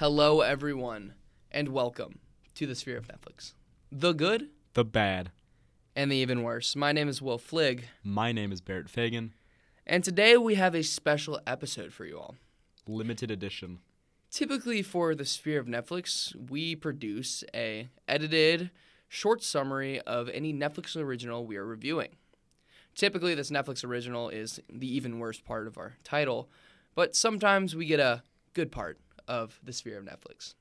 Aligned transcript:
Hello, 0.00 0.40
everyone, 0.40 1.12
and 1.52 1.68
welcome 1.68 2.20
to 2.54 2.66
the 2.66 2.74
Sphere 2.74 2.96
of 2.96 3.06
Netflix. 3.06 3.52
The 3.92 4.14
good 4.14 4.48
The 4.72 4.82
bad. 4.82 5.30
and 5.94 6.10
the 6.10 6.16
even 6.16 6.42
worse. 6.42 6.74
My 6.74 6.90
name 6.90 7.06
is 7.06 7.20
Will 7.20 7.36
Flig, 7.36 7.84
My 8.02 8.32
name 8.32 8.50
is 8.50 8.62
Barrett 8.62 8.88
Fagan. 8.88 9.34
and 9.86 10.02
today 10.02 10.38
we 10.38 10.54
have 10.54 10.74
a 10.74 10.82
special 10.82 11.38
episode 11.46 11.92
for 11.92 12.06
you 12.06 12.18
all. 12.18 12.36
Limited 12.88 13.30
edition. 13.30 13.80
Typically, 14.30 14.80
for 14.80 15.14
the 15.14 15.26
Sphere 15.26 15.60
of 15.60 15.66
Netflix, 15.66 16.34
we 16.48 16.74
produce 16.74 17.44
a 17.54 17.90
edited 18.08 18.70
short 19.06 19.42
summary 19.42 20.00
of 20.00 20.30
any 20.30 20.54
Netflix 20.54 20.96
original 20.96 21.44
we 21.44 21.58
are 21.58 21.66
reviewing. 21.66 22.16
Typically, 22.94 23.34
this 23.34 23.50
Netflix 23.50 23.84
original 23.84 24.30
is 24.30 24.60
the 24.72 24.90
even 24.90 25.18
worse 25.18 25.40
part 25.40 25.66
of 25.66 25.76
our 25.76 25.98
title, 26.04 26.48
but 26.94 27.14
sometimes 27.14 27.76
we 27.76 27.84
get 27.84 28.00
a 28.00 28.22
good 28.54 28.72
part 28.72 28.98
of 29.30 29.58
the 29.62 29.72
Sphere 29.72 29.98
of 29.98 30.04
Netflix. 30.04 30.54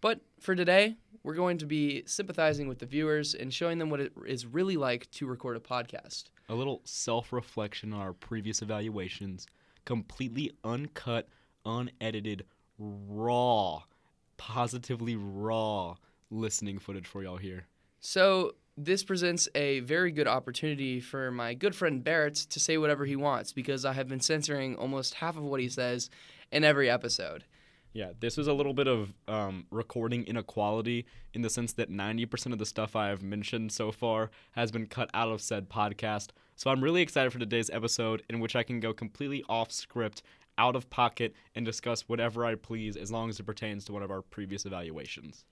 But 0.00 0.20
for 0.38 0.54
today, 0.54 0.96
we're 1.22 1.34
going 1.34 1.58
to 1.58 1.66
be 1.66 2.04
sympathizing 2.06 2.68
with 2.68 2.78
the 2.78 2.86
viewers 2.86 3.34
and 3.34 3.52
showing 3.52 3.78
them 3.78 3.90
what 3.90 4.00
it 4.00 4.12
is 4.26 4.46
really 4.46 4.76
like 4.76 5.10
to 5.12 5.26
record 5.26 5.56
a 5.56 5.60
podcast. 5.60 6.24
A 6.48 6.54
little 6.54 6.82
self 6.84 7.32
reflection 7.32 7.92
on 7.92 8.00
our 8.00 8.12
previous 8.12 8.62
evaluations. 8.62 9.46
Completely 9.86 10.52
uncut, 10.62 11.28
unedited, 11.64 12.44
raw, 12.78 13.82
positively 14.36 15.16
raw 15.16 15.96
listening 16.30 16.78
footage 16.78 17.06
for 17.06 17.22
y'all 17.22 17.38
here. 17.38 17.66
So, 18.00 18.52
this 18.76 19.02
presents 19.02 19.48
a 19.54 19.80
very 19.80 20.12
good 20.12 20.28
opportunity 20.28 21.00
for 21.00 21.30
my 21.30 21.54
good 21.54 21.74
friend 21.74 22.04
Barrett 22.04 22.34
to 22.34 22.60
say 22.60 22.76
whatever 22.76 23.06
he 23.06 23.16
wants 23.16 23.52
because 23.52 23.86
I 23.86 23.94
have 23.94 24.06
been 24.06 24.20
censoring 24.20 24.76
almost 24.76 25.14
half 25.14 25.36
of 25.36 25.44
what 25.44 25.60
he 25.60 25.68
says 25.70 26.10
in 26.52 26.62
every 26.62 26.90
episode. 26.90 27.44
Yeah, 27.96 28.10
this 28.20 28.36
is 28.36 28.46
a 28.46 28.52
little 28.52 28.74
bit 28.74 28.88
of 28.88 29.14
um, 29.26 29.64
recording 29.70 30.24
inequality 30.24 31.06
in 31.32 31.40
the 31.40 31.48
sense 31.48 31.72
that 31.72 31.90
90% 31.90 32.52
of 32.52 32.58
the 32.58 32.66
stuff 32.66 32.94
I 32.94 33.08
have 33.08 33.22
mentioned 33.22 33.72
so 33.72 33.90
far 33.90 34.30
has 34.50 34.70
been 34.70 34.84
cut 34.84 35.08
out 35.14 35.30
of 35.30 35.40
said 35.40 35.70
podcast. 35.70 36.32
So 36.56 36.70
I'm 36.70 36.84
really 36.84 37.00
excited 37.00 37.32
for 37.32 37.38
today's 37.38 37.70
episode 37.70 38.22
in 38.28 38.38
which 38.38 38.54
I 38.54 38.64
can 38.64 38.80
go 38.80 38.92
completely 38.92 39.42
off 39.48 39.72
script, 39.72 40.22
out 40.58 40.76
of 40.76 40.90
pocket, 40.90 41.32
and 41.54 41.64
discuss 41.64 42.02
whatever 42.02 42.44
I 42.44 42.56
please 42.56 42.98
as 42.98 43.10
long 43.10 43.30
as 43.30 43.40
it 43.40 43.46
pertains 43.46 43.86
to 43.86 43.94
one 43.94 44.02
of 44.02 44.10
our 44.10 44.20
previous 44.20 44.66
evaluations. 44.66 45.46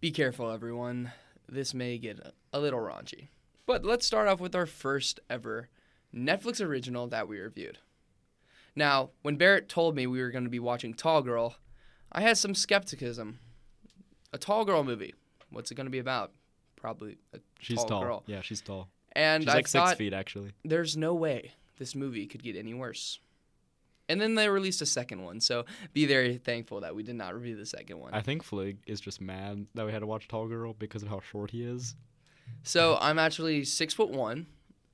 Be 0.00 0.12
careful, 0.12 0.50
everyone. 0.50 1.12
This 1.46 1.74
may 1.74 1.98
get 1.98 2.20
a- 2.20 2.32
a 2.54 2.58
little 2.58 2.80
raunchy. 2.80 3.28
But 3.66 3.84
let's 3.84 4.06
start 4.06 4.28
off 4.28 4.40
with 4.40 4.54
our 4.54 4.64
first 4.64 5.20
ever 5.28 5.68
Netflix 6.14 6.64
original 6.64 7.06
that 7.08 7.28
we 7.28 7.38
reviewed. 7.38 7.80
Now, 8.74 9.10
when 9.22 9.36
Barrett 9.36 9.68
told 9.68 9.94
me 9.94 10.06
we 10.06 10.20
were 10.20 10.30
going 10.30 10.44
to 10.44 10.50
be 10.50 10.58
watching 10.58 10.94
Tall 10.94 11.22
Girl, 11.22 11.56
I 12.10 12.20
had 12.22 12.38
some 12.38 12.54
skepticism. 12.54 13.38
A 14.32 14.38
Tall 14.38 14.64
Girl 14.64 14.82
movie. 14.82 15.14
What's 15.50 15.70
it 15.70 15.74
going 15.74 15.86
to 15.86 15.90
be 15.90 15.98
about? 15.98 16.32
Probably 16.76 17.18
a 17.34 17.38
She's 17.60 17.76
tall, 17.78 17.86
tall. 17.86 18.02
girl. 18.02 18.22
Yeah, 18.26 18.40
she's 18.40 18.60
tall. 18.60 18.88
And 19.14 19.42
She's 19.44 19.50
I 19.52 19.56
like 19.56 19.68
thought, 19.68 19.88
six 19.90 19.98
feet, 19.98 20.14
actually. 20.14 20.52
there's 20.64 20.96
no 20.96 21.14
way 21.14 21.52
this 21.78 21.94
movie 21.94 22.26
could 22.26 22.42
get 22.42 22.56
any 22.56 22.72
worse. 22.72 23.20
And 24.08 24.20
then 24.20 24.34
they 24.34 24.48
released 24.48 24.80
a 24.82 24.86
second 24.86 25.22
one, 25.22 25.40
so 25.40 25.64
be 25.92 26.06
very 26.06 26.38
thankful 26.38 26.80
that 26.80 26.94
we 26.94 27.02
did 27.02 27.14
not 27.14 27.34
review 27.34 27.56
the 27.56 27.66
second 27.66 27.98
one. 27.98 28.12
I 28.14 28.20
think 28.20 28.42
Flig 28.42 28.78
is 28.86 29.00
just 29.00 29.20
mad 29.20 29.66
that 29.74 29.84
we 29.86 29.92
had 29.92 30.00
to 30.00 30.06
watch 30.06 30.28
Tall 30.28 30.48
Girl 30.48 30.72
because 30.74 31.02
of 31.02 31.08
how 31.08 31.20
short 31.20 31.50
he 31.50 31.62
is. 31.62 31.94
so 32.62 32.96
I'm 33.00 33.18
actually 33.18 33.64
six 33.64 33.92
foot 33.94 34.10
one. 34.10 34.46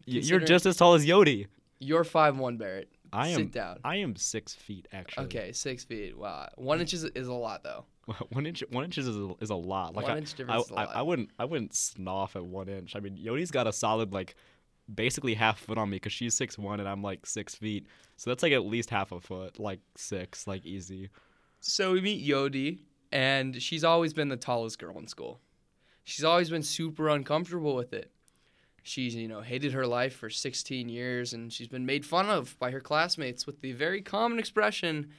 Y- 0.07 0.15
You're 0.23 0.41
just 0.41 0.67
as 0.67 0.77
tall 0.77 0.95
as 0.95 1.07
Yodi. 1.07 1.47
You're 1.79 2.05
five 2.05 2.37
one, 2.37 2.57
Barrett. 2.59 2.91
I 3.13 3.33
Sit 3.33 3.41
am. 3.41 3.49
down. 3.49 3.79
I 3.85 3.97
am 3.97 4.17
six 4.17 4.55
feet 4.55 4.89
actually. 4.93 5.27
Okay, 5.27 5.53
six 5.53 5.85
feet. 5.85 6.17
Wow, 6.17 6.49
one 6.57 6.81
inch 6.81 6.93
is, 6.93 7.05
is 7.05 7.29
a 7.29 7.33
lot 7.33 7.63
though. 7.63 7.85
one 8.31 8.47
inch. 8.47 8.63
One 8.71 8.85
inches 8.85 9.07
is 9.07 9.17
a, 9.17 9.35
is 9.41 9.51
a 9.51 9.55
lot. 9.55 9.95
Like 9.95 10.07
one 10.07 10.15
I, 10.15 10.19
inch 10.19 10.35
I, 10.35 10.37
difference 10.37 10.71
I, 10.71 10.75
lot. 10.75 10.97
I 10.97 11.03
wouldn't 11.03 11.31
I 11.39 11.45
wouldn't 11.45 11.73
snoff 11.73 12.37
at 12.37 12.45
one 12.45 12.69
inch. 12.69 12.97
I 12.97 13.01
mean, 13.01 13.17
Yodi's 13.17 13.51
got 13.51 13.67
a 13.67 13.73
solid 13.73 14.13
like 14.13 14.35
basically 14.93 15.35
half 15.35 15.59
foot 15.59 15.79
on 15.79 15.91
me 15.91 15.97
because 15.97 16.13
she's 16.13 16.35
six 16.35 16.59
one 16.59 16.81
and 16.81 16.89
I'm 16.89 17.03
like 17.03 17.27
six 17.27 17.55
feet. 17.55 17.87
So 18.17 18.31
that's 18.31 18.43
like 18.43 18.53
at 18.53 18.65
least 18.65 18.91
half 18.91 19.13
a 19.13 19.21
foot, 19.21 19.59
like 19.59 19.81
six, 19.97 20.47
like 20.47 20.65
easy. 20.65 21.11
so 21.61 21.93
we 21.93 22.01
meet 22.01 22.27
Yodi, 22.27 22.81
and 23.13 23.61
she's 23.63 23.85
always 23.85 24.13
been 24.13 24.29
the 24.29 24.37
tallest 24.37 24.79
girl 24.79 24.99
in 24.99 25.07
school. 25.07 25.41
She's 26.05 26.25
always 26.25 26.49
been 26.49 26.63
super 26.63 27.11
uncomfortable 27.11 27.75
with 27.75 27.93
it. 27.93 28.11
She's 28.89 29.15
you 29.15 29.29
know 29.29 29.43
hated 29.43 29.73
her 29.75 29.87
life 29.87 30.15
for 30.15 30.31
16 30.31 30.89
years, 30.89 31.35
and 31.35 31.53
she's 31.53 31.69
been 31.69 31.85
made 31.85 32.07
fun 32.07 32.31
of 32.31 32.59
by 32.59 32.71
her 32.71 32.81
classmates 32.81 33.47
with 33.47 33.61
the 33.61 33.73
very 33.73 34.01
common 34.01 34.39
expression, 34.39 35.11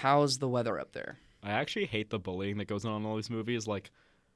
"How's 0.00 0.38
the 0.38 0.48
weather 0.48 0.78
up 0.78 0.92
there?" 0.92 1.18
I 1.42 1.50
actually 1.50 1.86
hate 1.86 2.10
the 2.10 2.20
bullying 2.20 2.58
that 2.58 2.68
goes 2.68 2.84
on 2.84 3.02
in 3.02 3.06
all 3.06 3.16
these 3.16 3.28
movies. 3.28 3.66
Like, 3.66 3.90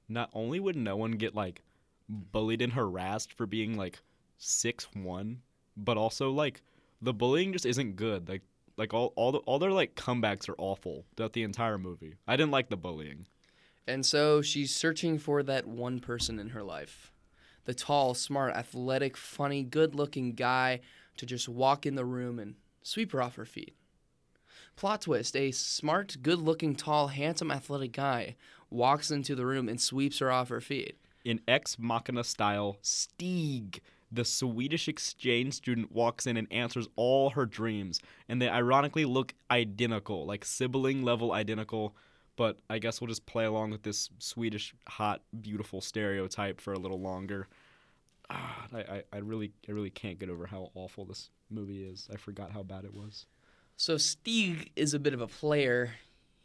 not 0.08 0.28
only 0.32 0.58
would 0.58 0.74
no 0.74 0.96
one 0.96 1.12
get 1.12 1.36
like 1.36 1.62
bullied 2.08 2.62
and 2.62 2.72
harassed 2.72 3.32
for 3.32 3.46
being 3.46 3.76
like 3.76 4.00
six 4.38 4.88
one, 4.92 5.42
but 5.76 5.96
also 5.96 6.32
like 6.32 6.60
the 7.00 7.14
bullying 7.14 7.52
just 7.52 7.66
isn't 7.66 7.94
good. 7.94 8.28
Like, 8.28 8.42
like 8.76 8.92
all 8.92 9.12
all 9.14 9.30
the, 9.30 9.38
all 9.38 9.60
their 9.60 9.70
like 9.70 9.94
comebacks 9.94 10.48
are 10.48 10.56
awful 10.58 11.04
throughout 11.16 11.34
the 11.34 11.44
entire 11.44 11.78
movie. 11.78 12.14
I 12.26 12.36
didn't 12.36 12.52
like 12.52 12.70
the 12.70 12.76
bullying. 12.76 13.26
And 13.86 14.04
so 14.04 14.42
she's 14.42 14.74
searching 14.74 15.18
for 15.18 15.44
that 15.44 15.68
one 15.68 16.00
person 16.00 16.40
in 16.40 16.48
her 16.48 16.64
life. 16.64 17.12
The 17.64 17.74
tall, 17.74 18.14
smart, 18.14 18.54
athletic, 18.54 19.16
funny, 19.16 19.62
good 19.62 19.94
looking 19.94 20.32
guy 20.32 20.80
to 21.16 21.26
just 21.26 21.48
walk 21.48 21.86
in 21.86 21.94
the 21.94 22.04
room 22.04 22.38
and 22.38 22.54
sweep 22.82 23.12
her 23.12 23.22
off 23.22 23.36
her 23.36 23.46
feet. 23.46 23.74
Plot 24.76 25.02
twist 25.02 25.36
a 25.36 25.50
smart, 25.52 26.16
good 26.22 26.40
looking, 26.40 26.74
tall, 26.74 27.08
handsome, 27.08 27.50
athletic 27.50 27.92
guy 27.92 28.36
walks 28.70 29.10
into 29.10 29.34
the 29.34 29.46
room 29.46 29.68
and 29.68 29.80
sweeps 29.80 30.18
her 30.18 30.30
off 30.30 30.48
her 30.48 30.60
feet. 30.60 30.98
In 31.24 31.40
Ex 31.46 31.78
Machina 31.78 32.24
style, 32.24 32.76
Stig, 32.82 33.80
the 34.10 34.24
Swedish 34.24 34.88
exchange 34.88 35.54
student, 35.54 35.92
walks 35.92 36.26
in 36.26 36.36
and 36.36 36.48
answers 36.50 36.88
all 36.96 37.30
her 37.30 37.46
dreams, 37.46 38.00
and 38.28 38.42
they 38.42 38.48
ironically 38.48 39.04
look 39.04 39.32
identical, 39.50 40.26
like 40.26 40.44
sibling 40.44 41.02
level 41.02 41.32
identical. 41.32 41.94
But 42.36 42.58
I 42.68 42.78
guess 42.78 43.00
we'll 43.00 43.08
just 43.08 43.26
play 43.26 43.44
along 43.44 43.70
with 43.70 43.82
this 43.82 44.10
Swedish 44.18 44.74
hot, 44.88 45.22
beautiful 45.40 45.80
stereotype 45.80 46.60
for 46.60 46.72
a 46.72 46.78
little 46.78 47.00
longer. 47.00 47.48
Ah, 48.28 48.66
I, 48.72 48.78
I, 48.78 49.02
I 49.12 49.16
really 49.18 49.52
I 49.68 49.72
really 49.72 49.90
can't 49.90 50.18
get 50.18 50.30
over 50.30 50.46
how 50.46 50.70
awful 50.74 51.04
this 51.04 51.30
movie 51.50 51.84
is. 51.84 52.08
I 52.12 52.16
forgot 52.16 52.50
how 52.52 52.62
bad 52.62 52.84
it 52.84 52.94
was. 52.94 53.26
So 53.76 53.96
Stig 53.96 54.70
is 54.76 54.94
a 54.94 54.98
bit 54.98 55.14
of 55.14 55.20
a 55.20 55.26
player. 55.26 55.94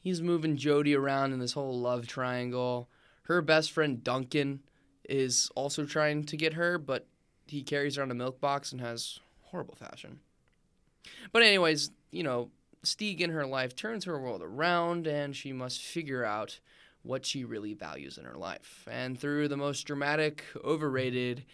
He's 0.01 0.21
moving 0.21 0.57
Jodi 0.57 0.95
around 0.95 1.33
in 1.33 1.39
this 1.39 1.53
whole 1.53 1.77
love 1.77 2.07
triangle. 2.07 2.89
Her 3.23 3.41
best 3.41 3.71
friend 3.71 4.03
Duncan 4.03 4.61
is 5.07 5.49
also 5.55 5.85
trying 5.85 6.23
to 6.25 6.37
get 6.37 6.53
her, 6.53 6.77
but 6.77 7.07
he 7.47 7.63
carries 7.63 7.97
around 7.97 8.11
a 8.11 8.15
milk 8.15 8.39
box 8.39 8.71
and 8.71 8.81
has 8.81 9.19
horrible 9.43 9.75
fashion. 9.75 10.19
But 11.31 11.43
anyways, 11.43 11.91
you 12.11 12.23
know, 12.23 12.49
Stig 12.83 13.21
in 13.21 13.31
her 13.31 13.45
life 13.45 13.75
turns 13.75 14.05
her 14.05 14.19
world 14.19 14.41
around 14.41 15.07
and 15.07 15.35
she 15.35 15.51
must 15.51 15.81
figure 15.81 16.23
out 16.23 16.59
what 17.01 17.25
she 17.25 17.43
really 17.43 17.73
values 17.73 18.17
in 18.17 18.25
her 18.25 18.37
life. 18.37 18.87
And 18.89 19.19
through 19.19 19.47
the 19.47 19.57
most 19.57 19.83
dramatic, 19.83 20.43
overrated, 20.63 21.45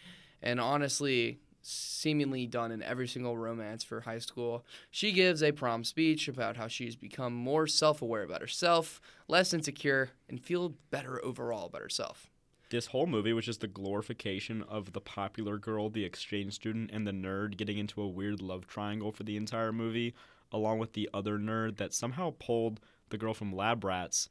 and 0.42 0.60
honestly 0.60 1.40
seemingly 1.68 2.46
done 2.46 2.72
in 2.72 2.84
every 2.84 3.08
single 3.08 3.36
romance 3.36 3.84
for 3.84 4.02
high 4.02 4.20
school, 4.20 4.64
she 4.92 5.12
gives 5.12 5.42
a 5.42 5.52
prom 5.52 5.84
speech 5.84 6.28
about 6.28 6.58
how 6.58 6.68
she's 6.68 6.96
become 6.96 7.34
more 7.34 7.66
self 7.66 8.02
aware 8.02 8.24
about 8.24 8.42
herself, 8.42 9.02
less 9.28 9.54
insecure, 9.54 10.12
and 10.30 10.44
feel 10.44 10.76
better 10.92 11.24
overall 11.26 11.66
about 11.66 11.82
herself. 11.82 12.30
This 12.70 12.88
whole 12.88 13.08
movie 13.08 13.34
was 13.34 13.46
just 13.46 13.62
the 13.62 13.68
glorification 13.68 14.64
of 14.64 14.94
the 14.94 15.02
popular 15.02 15.58
girl, 15.58 15.90
the 15.90 16.04
exchange 16.04 16.54
student, 16.54 16.90
and 16.92 17.08
the 17.08 17.12
nerd 17.12 17.58
getting 17.58 17.78
into 17.78 18.02
a 18.02 18.08
weird 18.08 18.42
love 18.42 18.68
triangle 18.68 19.12
for 19.12 19.24
the 19.24 19.38
entire 19.38 19.72
movie, 19.72 20.14
along 20.52 20.80
with 20.80 20.94
the 20.94 21.10
other 21.14 21.38
nerd 21.38 21.78
that 21.78 21.94
somehow 21.94 22.34
pulled 22.40 22.80
the 23.10 23.18
girl 23.18 23.34
from 23.34 23.56
Lab 23.56 23.84
Rats. 23.84 24.30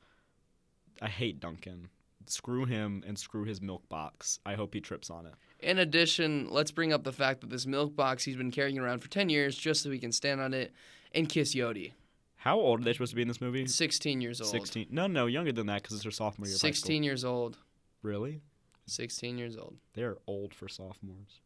I 1.01 1.09
hate 1.09 1.41
Duncan. 1.41 1.89
Screw 2.27 2.65
him 2.65 3.05
and 3.07 3.19
screw 3.19 3.45
his 3.45 3.61
milk 3.61 3.89
box. 3.89 4.39
I 4.47 4.55
hope 4.55 4.75
he 4.75 4.81
trips 4.81 5.11
on 5.11 5.27
it. 5.27 5.34
In 5.61 5.78
addition, 5.78 6.49
let's 6.51 6.71
bring 6.71 6.93
up 6.93 7.05
the 7.05 7.13
fact 7.13 7.41
that 7.43 7.51
this 7.51 7.66
milk 7.66 7.95
box 7.95 8.25
he's 8.25 8.37
been 8.37 8.51
carrying 8.51 8.78
around 8.78 9.01
for 9.01 9.09
10 9.09 9.28
years 9.28 9.57
just 9.57 9.83
so 9.83 9.91
he 9.91 9.99
can 9.99 10.13
stand 10.13 10.41
on 10.41 10.55
it 10.55 10.72
and 11.13 11.28
kiss 11.28 11.55
Yodi. 11.55 11.93
How 12.37 12.59
old 12.59 12.81
are 12.81 12.84
they 12.84 12.93
supposed 12.93 13.10
to 13.10 13.17
be 13.17 13.22
in 13.22 13.28
this 13.28 13.41
movie? 13.41 13.67
16 13.67 14.21
years 14.21 14.41
old. 14.41 14.51
16. 14.51 14.89
No, 14.91 15.07
no, 15.07 15.27
younger 15.27 15.53
than 15.53 15.67
that 15.67 15.83
because 15.83 15.97
it's 15.97 16.05
her 16.05 16.10
sophomore 16.10 16.47
year 16.47 16.57
of 16.57 16.60
high 16.60 16.71
school. 16.71 16.75
16 16.75 17.03
years 17.03 17.25
old. 17.25 17.59
Really? 18.03 18.43
16 18.87 19.39
years 19.39 19.57
old. 19.57 19.77
They're 19.95 20.17
old 20.27 20.53
for 20.53 20.69
sophomores. 20.69 21.41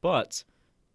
But 0.00 0.42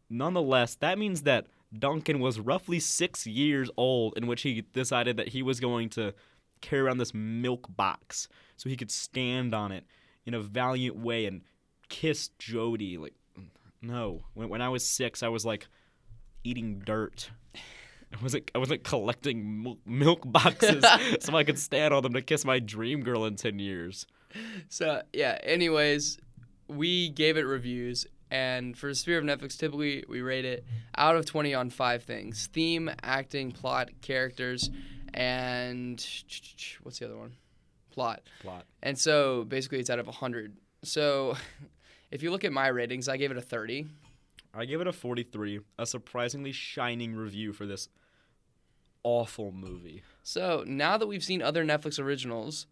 nonetheless, 0.10 0.76
that 0.76 1.00
means 1.00 1.22
that 1.24 1.48
Duncan 1.78 2.20
was 2.20 2.40
roughly 2.40 2.80
six 2.80 3.28
years 3.28 3.70
old 3.78 4.18
in 4.18 4.28
which 4.28 4.42
he 4.42 4.62
decided 4.74 5.18
that 5.18 5.30
he 5.30 5.44
was 5.44 5.60
going 5.60 5.90
to 5.90 6.14
carry 6.62 6.82
around 6.82 6.98
this 6.98 7.14
milk 7.14 7.68
box 7.76 8.28
so 8.58 8.70
he 8.70 8.76
could 8.76 8.92
stand 8.92 9.54
on 9.54 9.72
it 9.72 9.86
in 10.26 10.34
a 10.34 10.40
valiant 10.40 10.98
way 10.98 11.26
and 11.26 11.42
kiss 11.90 12.30
Jodi. 12.40 12.98
Like, 12.98 13.14
no. 13.82 14.22
When, 14.34 14.50
when 14.50 14.62
I 14.62 14.70
was 14.70 14.86
six, 14.86 15.24
I 15.24 15.28
was 15.28 15.46
like 15.46 15.68
eating 16.44 16.80
dirt. 16.80 17.30
I 17.56 18.22
wasn't 18.24 18.50
I 18.56 18.58
wasn't 18.58 18.84
collecting 18.84 19.78
milk 19.86 20.22
boxes 20.26 20.84
so 21.20 21.36
I 21.36 21.44
could 21.44 21.60
stand 21.60 21.94
on 21.94 22.02
them 22.02 22.14
to 22.14 22.22
kiss 22.22 22.44
my 22.44 22.60
dream 22.60 23.02
girl 23.02 23.26
in 23.26 23.36
ten 23.36 23.60
years. 23.60 24.08
So 24.70 25.02
yeah. 25.14 25.38
Anyways, 25.44 26.18
we 26.68 27.10
gave 27.10 27.38
it 27.38 27.42
reviews, 27.44 28.08
and 28.32 28.78
for 28.78 28.88
the 28.88 28.96
Sphere 28.96 29.18
of 29.18 29.24
Netflix, 29.24 29.58
typically 29.58 30.04
we 30.08 30.22
rate 30.22 30.46
it 30.46 30.66
out 30.96 31.16
of 31.16 31.26
twenty 31.26 31.54
on 31.54 31.70
five 31.70 32.04
things: 32.04 32.48
theme, 32.52 32.90
acting, 33.02 33.52
plot, 33.52 33.90
characters, 34.02 34.70
and 35.14 36.06
what's 36.84 37.00
the 37.00 37.06
other 37.06 37.18
one? 37.18 37.34
Plot. 37.92 38.22
Plot. 38.42 38.66
And 38.84 38.98
so 38.98 39.44
basically, 39.44 39.80
it's 39.80 39.90
out 39.90 40.00
of 40.00 40.08
hundred. 40.08 40.58
So 40.84 41.36
if 42.12 42.24
you 42.24 42.32
look 42.32 42.44
at 42.44 42.52
my 42.52 42.68
ratings, 42.68 43.10
I 43.10 43.18
gave 43.18 43.32
it 43.32 43.38
a 43.38 43.42
thirty. 43.42 43.88
I 44.54 44.66
gave 44.66 44.82
it 44.82 44.88
a 44.88 44.92
43, 44.92 45.60
a 45.78 45.86
surprisingly 45.86 46.52
shining 46.52 47.16
review 47.16 47.54
for 47.54 47.68
this 47.68 47.88
awful 49.04 49.52
movie. 49.52 50.02
So 50.24 50.64
now 50.66 50.98
that 50.98 51.08
we've 51.08 51.24
seen 51.24 51.42
other 51.42 51.64
Netflix 51.64 52.00
originals, 52.00 52.66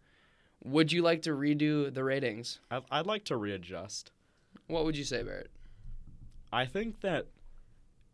would 0.62 0.92
you 0.92 1.02
like 1.02 1.22
to 1.22 1.30
redo 1.30 1.92
the 1.92 2.04
ratings? 2.04 2.60
I'd, 2.70 2.82
I'd 2.90 3.06
like 3.06 3.24
to 3.26 3.36
readjust. 3.36 4.10
What 4.68 4.84
would 4.84 4.96
you 4.96 5.04
say, 5.04 5.22
Barrett? 5.22 5.50
I 6.52 6.66
think 6.66 7.00
that 7.00 7.26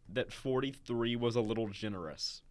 that 0.08 0.32
43 0.32 1.16
was 1.16 1.36
a 1.36 1.40
little 1.40 1.68
generous. 1.68 2.42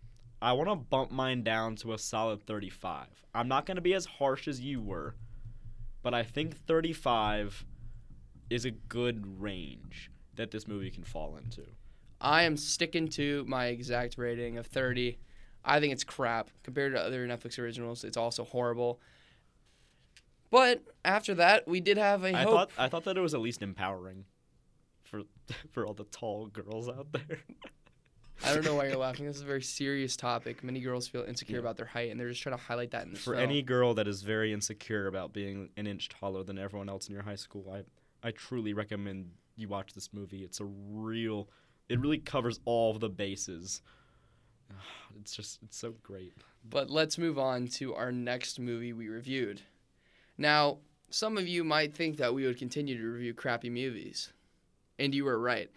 I 0.42 0.52
want 0.54 0.70
to 0.70 0.76
bump 0.76 1.12
mine 1.12 1.44
down 1.44 1.78
to 1.78 1.94
a 1.94 1.98
solid 1.98 2.46
35. 2.46 3.08
I'm 3.34 3.48
not 3.48 3.66
going 3.66 3.76
to 3.76 3.82
be 3.82 3.94
as 3.94 4.06
harsh 4.06 4.48
as 4.48 4.60
you 4.60 4.82
were, 4.82 5.16
but 6.02 6.14
I 6.14 6.24
think 6.24 6.58
35 6.68 7.66
is 8.50 8.66
a 8.66 8.72
good 8.72 9.42
range 9.42 10.12
that 10.36 10.52
this 10.52 10.68
movie 10.68 10.92
can 10.92 11.04
fall 11.04 11.38
into. 11.38 11.64
I 12.20 12.44
am 12.44 12.58
sticking 12.58 13.08
to 13.10 13.46
my 13.48 13.68
exact 13.68 14.18
rating 14.18 14.58
of 14.58 14.68
30. 14.68 15.18
I 15.64 15.80
think 15.80 15.94
it's 15.94 16.04
crap 16.04 16.50
compared 16.64 16.94
to 16.94 17.02
other 17.02 17.26
Netflix 17.28 17.58
originals. 17.58 18.04
It's 18.04 18.18
also 18.18 18.44
horrible. 18.44 19.00
But 20.54 20.84
after 21.04 21.34
that, 21.34 21.68
we 21.68 21.80
did 21.80 21.98
have 21.98 22.24
a 22.24 22.28
I 22.36 22.44
hope. 22.44 22.52
thought 22.52 22.70
I 22.78 22.88
thought 22.88 23.06
that 23.06 23.18
it 23.18 23.22
was 23.22 23.34
at 23.34 23.40
least 23.42 23.64
empowering 23.64 24.26
for 25.02 25.24
for 25.72 25.84
all 25.88 25.96
the 25.96 26.04
tall 26.04 26.46
girls 26.46 26.88
out 26.88 27.08
there. 27.12 27.40
I 28.46 28.54
don't 28.54 28.64
know 28.64 28.76
why 28.76 28.88
you're 28.88 28.98
laughing. 29.08 29.26
This 29.26 29.38
is 29.38 29.42
a 29.42 29.46
very 29.46 29.64
serious 29.64 30.16
topic. 30.16 30.64
Many 30.64 30.80
girls 30.80 31.08
feel 31.08 31.24
insecure 31.24 31.56
Yeah. 31.56 31.62
about 31.62 31.78
their 31.78 31.88
height, 31.88 32.12
and 32.12 32.20
they're 32.20 32.30
just 32.30 32.44
trying 32.44 32.56
to 32.56 32.62
highlight 32.62 32.92
that 32.92 33.06
in 33.08 33.14
this 33.14 33.24
For 33.24 33.34
film. 33.34 33.42
any 33.50 33.64
girl 33.64 33.96
that 33.96 34.08
is 34.08 34.22
very 34.22 34.54
insecure 34.54 35.08
about 35.08 35.34
being 35.34 35.70
an 35.76 35.88
inch 35.88 36.08
taller 36.10 36.44
than 36.44 36.60
everyone 36.60 36.88
else 36.88 37.08
in 37.08 37.16
your 37.16 37.24
high 37.24 37.34
school, 37.36 37.66
I 37.74 38.28
I 38.28 38.30
truly 38.30 38.74
recommend 38.76 39.32
you 39.56 39.68
watch 39.70 39.94
this 39.94 40.14
movie. 40.14 40.44
It's 40.44 40.60
a 40.60 40.66
real 40.66 41.50
it 41.90 42.00
really 42.00 42.20
covers 42.20 42.60
all 42.66 42.92
of 42.92 43.00
the 43.00 43.10
bases. 43.10 43.82
It's 45.20 45.36
just 45.36 45.64
it's 45.64 45.78
so 45.78 45.94
great. 46.04 46.34
But 46.70 46.90
let's 46.92 47.18
move 47.18 47.38
on 47.40 47.68
to 47.80 47.96
our 47.96 48.12
next 48.12 48.60
movie 48.60 48.94
we 48.94 49.10
reviewed. 49.10 49.62
Now, 50.38 50.80
some 51.10 51.38
of 51.38 51.48
you 51.48 51.64
might 51.64 51.94
think 51.94 52.18
that 52.18 52.34
we 52.34 52.46
would 52.46 52.58
continue 52.58 52.98
to 52.98 53.04
review 53.08 53.34
crappy 53.34 53.70
movies. 53.70 54.32
And 55.00 55.14
you 55.14 55.26
were 55.26 55.40
right. 55.40 55.70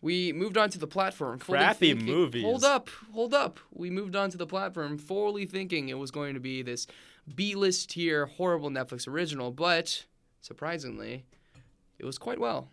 We 0.00 0.32
moved 0.32 0.56
on 0.56 0.70
to 0.70 0.78
the 0.78 0.86
platform. 0.86 1.38
fully 1.38 1.58
Crappy 1.58 1.90
thinking- 1.90 2.06
movies? 2.06 2.42
Hold 2.42 2.64
up, 2.64 2.88
hold 3.12 3.34
up. 3.34 3.60
We 3.72 3.88
moved 3.90 4.16
on 4.16 4.30
to 4.30 4.36
the 4.36 4.46
platform 4.46 4.98
fully 4.98 5.46
thinking 5.46 5.88
it 5.88 5.98
was 5.98 6.10
going 6.10 6.34
to 6.34 6.40
be 6.40 6.62
this 6.62 6.86
B 7.34 7.54
list 7.54 7.90
tier, 7.90 8.26
horrible 8.26 8.68
Netflix 8.70 9.06
original, 9.06 9.52
but 9.52 10.04
surprisingly, 10.40 11.24
it 11.98 12.04
was 12.04 12.18
quite 12.18 12.40
well. 12.40 12.68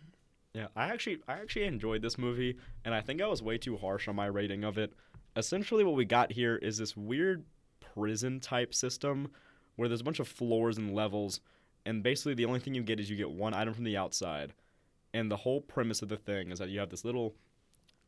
Yeah, 0.54 0.66
I 0.74 0.88
actually 0.88 1.20
I 1.28 1.34
actually 1.34 1.66
enjoyed 1.66 2.02
this 2.02 2.18
movie 2.18 2.56
and 2.84 2.92
I 2.92 3.00
think 3.00 3.22
I 3.22 3.28
was 3.28 3.40
way 3.42 3.56
too 3.58 3.76
harsh 3.76 4.08
on 4.08 4.16
my 4.16 4.26
rating 4.26 4.64
of 4.64 4.76
it. 4.78 4.92
Essentially 5.36 5.84
what 5.84 5.94
we 5.94 6.04
got 6.04 6.32
here 6.32 6.56
is 6.56 6.78
this 6.78 6.96
weird 6.96 7.44
prison 7.94 8.40
type 8.40 8.74
system 8.74 9.30
where 9.80 9.88
there's 9.88 10.02
a 10.02 10.04
bunch 10.04 10.20
of 10.20 10.28
floors 10.28 10.76
and 10.76 10.94
levels 10.94 11.40
and 11.86 12.02
basically 12.02 12.34
the 12.34 12.44
only 12.44 12.60
thing 12.60 12.74
you 12.74 12.82
get 12.82 13.00
is 13.00 13.08
you 13.08 13.16
get 13.16 13.30
one 13.30 13.54
item 13.54 13.72
from 13.72 13.84
the 13.84 13.96
outside. 13.96 14.52
And 15.14 15.30
the 15.30 15.38
whole 15.38 15.62
premise 15.62 16.02
of 16.02 16.10
the 16.10 16.18
thing 16.18 16.50
is 16.50 16.58
that 16.58 16.68
you 16.68 16.78
have 16.80 16.90
this 16.90 17.02
little 17.02 17.34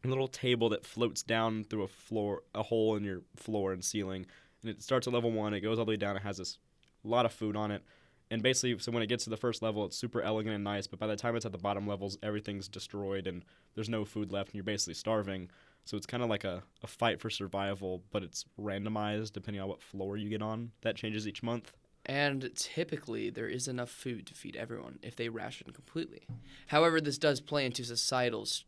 little 0.04 0.28
table 0.28 0.68
that 0.68 0.84
floats 0.84 1.22
down 1.22 1.64
through 1.64 1.84
a 1.84 1.88
floor 1.88 2.42
a 2.54 2.62
hole 2.62 2.94
in 2.94 3.04
your 3.04 3.22
floor 3.36 3.72
and 3.72 3.82
ceiling 3.82 4.26
and 4.60 4.70
it 4.70 4.82
starts 4.82 5.06
at 5.06 5.14
level 5.14 5.32
1, 5.32 5.54
it 5.54 5.60
goes 5.60 5.78
all 5.78 5.86
the 5.86 5.90
way 5.90 5.96
down, 5.96 6.14
it 6.14 6.22
has 6.22 6.36
this 6.36 6.58
lot 7.04 7.24
of 7.24 7.32
food 7.32 7.56
on 7.56 7.70
it. 7.70 7.82
And 8.30 8.42
basically, 8.42 8.78
so 8.78 8.92
when 8.92 9.02
it 9.02 9.08
gets 9.08 9.24
to 9.24 9.30
the 9.30 9.38
first 9.38 9.62
level, 9.62 9.86
it's 9.86 9.96
super 9.96 10.20
elegant 10.20 10.54
and 10.54 10.64
nice. 10.64 10.86
But 10.86 10.98
by 10.98 11.06
the 11.06 11.16
time 11.16 11.36
it's 11.36 11.46
at 11.46 11.52
the 11.52 11.58
bottom 11.58 11.86
levels, 11.86 12.18
everything's 12.22 12.68
destroyed 12.68 13.26
and 13.26 13.44
there's 13.74 13.88
no 13.88 14.04
food 14.04 14.30
left, 14.30 14.50
and 14.50 14.54
you're 14.54 14.64
basically 14.64 14.94
starving. 14.94 15.50
So 15.84 15.96
it's 15.96 16.06
kind 16.06 16.22
of 16.22 16.30
like 16.30 16.44
a, 16.44 16.62
a 16.82 16.86
fight 16.86 17.20
for 17.20 17.30
survival, 17.30 18.02
but 18.12 18.22
it's 18.22 18.44
randomized 18.60 19.32
depending 19.32 19.60
on 19.60 19.68
what 19.68 19.82
floor 19.82 20.16
you 20.16 20.28
get 20.28 20.42
on. 20.42 20.70
That 20.82 20.96
changes 20.96 21.26
each 21.26 21.42
month. 21.42 21.72
And 22.04 22.50
typically, 22.56 23.30
there 23.30 23.48
is 23.48 23.68
enough 23.68 23.90
food 23.90 24.26
to 24.26 24.34
feed 24.34 24.56
everyone 24.56 24.98
if 25.02 25.14
they 25.14 25.28
ration 25.28 25.72
completely. 25.72 26.26
However, 26.68 27.00
this 27.00 27.18
does 27.18 27.40
play 27.40 27.64
into 27.64 27.84
societal's 27.84 28.64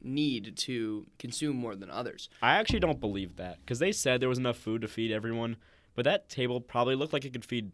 need 0.00 0.56
to 0.56 1.06
consume 1.18 1.56
more 1.56 1.74
than 1.74 1.90
others. 1.90 2.28
I 2.42 2.52
actually 2.52 2.80
don't 2.80 3.00
believe 3.00 3.36
that 3.36 3.58
because 3.60 3.78
they 3.78 3.92
said 3.92 4.20
there 4.20 4.28
was 4.28 4.38
enough 4.38 4.56
food 4.56 4.82
to 4.82 4.88
feed 4.88 5.10
everyone, 5.10 5.56
but 5.94 6.04
that 6.04 6.28
table 6.28 6.60
probably 6.60 6.94
looked 6.94 7.12
like 7.12 7.24
it 7.24 7.32
could 7.32 7.44
feed, 7.44 7.72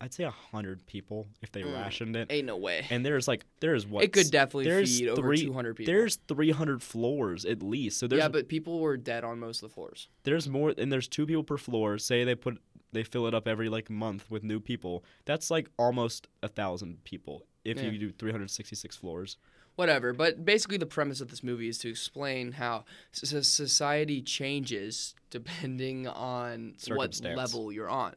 I'd 0.00 0.12
say, 0.12 0.24
a 0.24 0.30
hundred 0.30 0.86
people 0.86 1.26
if 1.42 1.52
they 1.52 1.62
Mm. 1.62 1.72
rationed 1.74 2.16
it. 2.16 2.26
Ain't 2.30 2.46
no 2.46 2.56
way. 2.58 2.86
And 2.90 3.04
there's 3.04 3.26
like 3.26 3.44
there's 3.60 3.86
what 3.86 4.04
it 4.04 4.12
could 4.12 4.30
definitely 4.30 4.64
there's 4.66 4.98
feed 4.98 5.08
over 5.08 5.22
three- 5.22 5.40
200 5.42 5.74
people. 5.76 5.92
There's 5.92 6.16
300 6.28 6.82
floors 6.82 7.44
at 7.46 7.62
least. 7.62 7.98
So 7.98 8.06
there's 8.06 8.20
yeah, 8.20 8.28
but 8.28 8.48
people 8.48 8.80
were 8.80 8.96
dead 8.98 9.24
on 9.24 9.38
most 9.40 9.62
of 9.62 9.70
the 9.70 9.74
floors. 9.74 10.08
there's 10.24 10.48
more 10.48 10.74
and 10.76 10.92
there's 10.92 11.08
two 11.08 11.26
people 11.26 11.44
per 11.44 11.56
floor 11.56 11.96
say 11.98 12.24
they 12.24 12.34
put 12.34 12.60
they 12.92 13.02
fill 13.04 13.26
it 13.26 13.34
up 13.34 13.48
every 13.48 13.68
like 13.68 13.88
month 13.90 14.30
with 14.30 14.42
new 14.44 14.60
people 14.60 15.02
that's 15.24 15.50
like 15.50 15.68
almost 15.78 16.28
a 16.42 16.48
thousand 16.48 17.02
people 17.04 17.46
if 17.64 17.78
Yeah. 17.78 17.90
you 17.90 17.98
do 17.98 18.12
366 18.12 18.96
floors 18.96 19.38
Whatever. 19.76 20.14
But 20.14 20.42
basically, 20.46 20.78
the 20.78 20.86
premise 20.86 21.20
of 21.20 21.28
this 21.28 21.42
movie 21.42 21.68
is 21.68 21.76
to 21.80 21.90
explain 21.90 22.52
how 22.52 22.86
society 23.12 24.22
changes 24.22 25.14
depending 25.28 26.06
on 26.06 26.74
what 26.88 27.20
level 27.22 27.70
you're 27.70 27.90
on. 27.90 28.14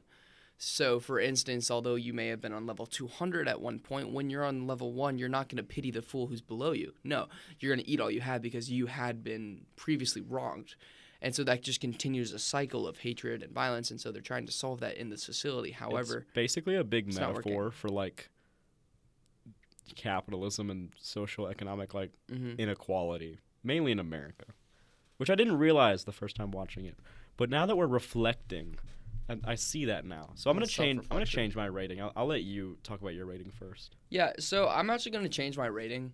So, 0.61 0.99
for 0.99 1.21
instance, 1.21 1.71
although 1.71 1.95
you 1.95 2.13
may 2.13 2.27
have 2.27 2.41
been 2.41 2.51
on 2.51 2.65
level 2.67 2.85
200 2.85 3.47
at 3.47 3.61
one 3.61 3.79
point, 3.79 4.11
when 4.11 4.29
you're 4.29 4.43
on 4.43 4.67
level 4.67 4.91
1, 4.91 5.17
you're 5.17 5.29
not 5.29 5.47
going 5.47 5.55
to 5.55 5.63
pity 5.63 5.89
the 5.89 6.01
fool 6.01 6.27
who's 6.27 6.41
below 6.41 6.73
you. 6.73 6.93
No, 7.01 7.29
you're 7.59 7.73
going 7.73 7.85
to 7.85 7.89
eat 7.89 8.01
all 8.01 8.11
you 8.11 8.19
had 8.19 8.41
because 8.41 8.69
you 8.69 8.87
had 8.87 9.23
been 9.23 9.61
previously 9.77 10.21
wronged. 10.21 10.75
And 11.21 11.33
so 11.33 11.45
that 11.45 11.63
just 11.63 11.79
continues 11.79 12.33
a 12.33 12.39
cycle 12.39 12.85
of 12.89 12.97
hatred 12.97 13.41
and 13.41 13.53
violence. 13.53 13.89
And 13.89 14.01
so 14.01 14.11
they're 14.11 14.21
trying 14.21 14.45
to 14.47 14.51
solve 14.51 14.81
that 14.81 14.97
in 14.97 15.09
this 15.09 15.25
facility. 15.25 15.71
However, 15.71 16.19
it's 16.19 16.31
basically 16.33 16.75
a 16.75 16.83
big 16.83 17.07
it's 17.07 17.17
not 17.17 17.35
working. 17.35 17.53
metaphor 17.53 17.71
for 17.71 17.87
like 17.87 18.29
capitalism 19.95 20.69
and 20.69 20.89
social 20.99 21.47
economic 21.47 21.93
like 21.93 22.11
mhm. 22.31 22.57
inequality 22.59 23.39
mainly 23.63 23.91
in 23.91 23.97
america 23.97 24.45
which 25.17 25.31
i 25.31 25.35
didn't 25.35 25.57
realize 25.57 26.03
the 26.03 26.11
first 26.11 26.35
time 26.35 26.51
watching 26.51 26.85
it 26.85 26.95
but 27.37 27.49
now 27.49 27.65
that 27.65 27.75
we're 27.75 27.87
reflecting 27.87 28.77
I, 29.29 29.37
I 29.51 29.55
see 29.55 29.85
that 29.85 30.05
now 30.05 30.31
so 30.35 30.49
i'm 30.49 30.55
gonna 30.55 30.65
change 30.65 31.01
i'm 31.11 31.17
gonna 31.17 31.25
change 31.25 31.55
my 31.55 31.65
rating 31.67 32.01
I'll, 32.01 32.11
I'll 32.15 32.25
let 32.25 32.43
you 32.43 32.77
talk 32.83 33.01
about 33.01 33.13
your 33.13 33.25
rating 33.25 33.51
first 33.51 33.95
Yeah, 34.09 34.33
so 34.39 34.67
I'm 34.67 34.89
actually 34.89 35.11
going 35.11 35.23
to 35.23 35.29
change 35.29 35.57
my 35.57 35.67
rating. 35.67 36.13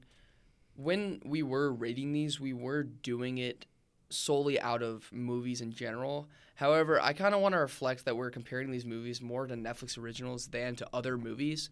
When 0.75 1.21
we 1.23 1.43
were 1.43 1.71
rating 1.71 2.11
these, 2.11 2.39
we 2.39 2.53
were 2.53 2.83
doing 2.83 3.37
it 3.37 3.65
solely 4.09 4.59
out 4.59 4.83
of 4.83 5.09
movies 5.11 5.61
in 5.61 5.71
general. 5.71 6.27
However, 6.55 6.99
I 7.01 7.13
kind 7.13 7.33
of 7.33 7.41
want 7.41 7.53
to 7.53 7.59
reflect 7.59 8.05
that 8.05 8.17
we're 8.17 8.29
comparing 8.31 8.71
these 8.71 8.85
movies 8.85 9.21
more 9.21 9.47
to 9.47 9.55
Netflix 9.55 9.97
originals 9.97 10.47
than 10.47 10.75
to 10.75 10.87
other 10.93 11.17
movies. 11.17 11.69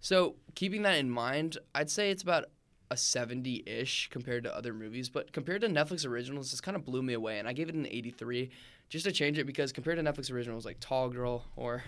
So, 0.00 0.36
keeping 0.54 0.82
that 0.82 0.98
in 0.98 1.10
mind, 1.10 1.58
I'd 1.74 1.90
say 1.90 2.10
it's 2.10 2.22
about 2.22 2.44
a 2.90 2.96
70 2.96 3.64
ish 3.66 4.08
compared 4.10 4.44
to 4.44 4.54
other 4.54 4.72
movies. 4.72 5.08
But 5.08 5.32
compared 5.32 5.62
to 5.62 5.68
Netflix 5.68 6.06
originals, 6.06 6.50
this 6.50 6.60
kind 6.60 6.76
of 6.76 6.84
blew 6.84 7.02
me 7.02 7.12
away. 7.14 7.38
And 7.38 7.48
I 7.48 7.52
gave 7.52 7.68
it 7.68 7.74
an 7.74 7.86
83 7.86 8.50
just 8.88 9.04
to 9.06 9.12
change 9.12 9.38
it 9.38 9.44
because 9.44 9.72
compared 9.72 9.98
to 9.98 10.02
Netflix 10.02 10.30
originals 10.30 10.64
like 10.64 10.78
Tall 10.80 11.08
Girl 11.08 11.44
or 11.56 11.84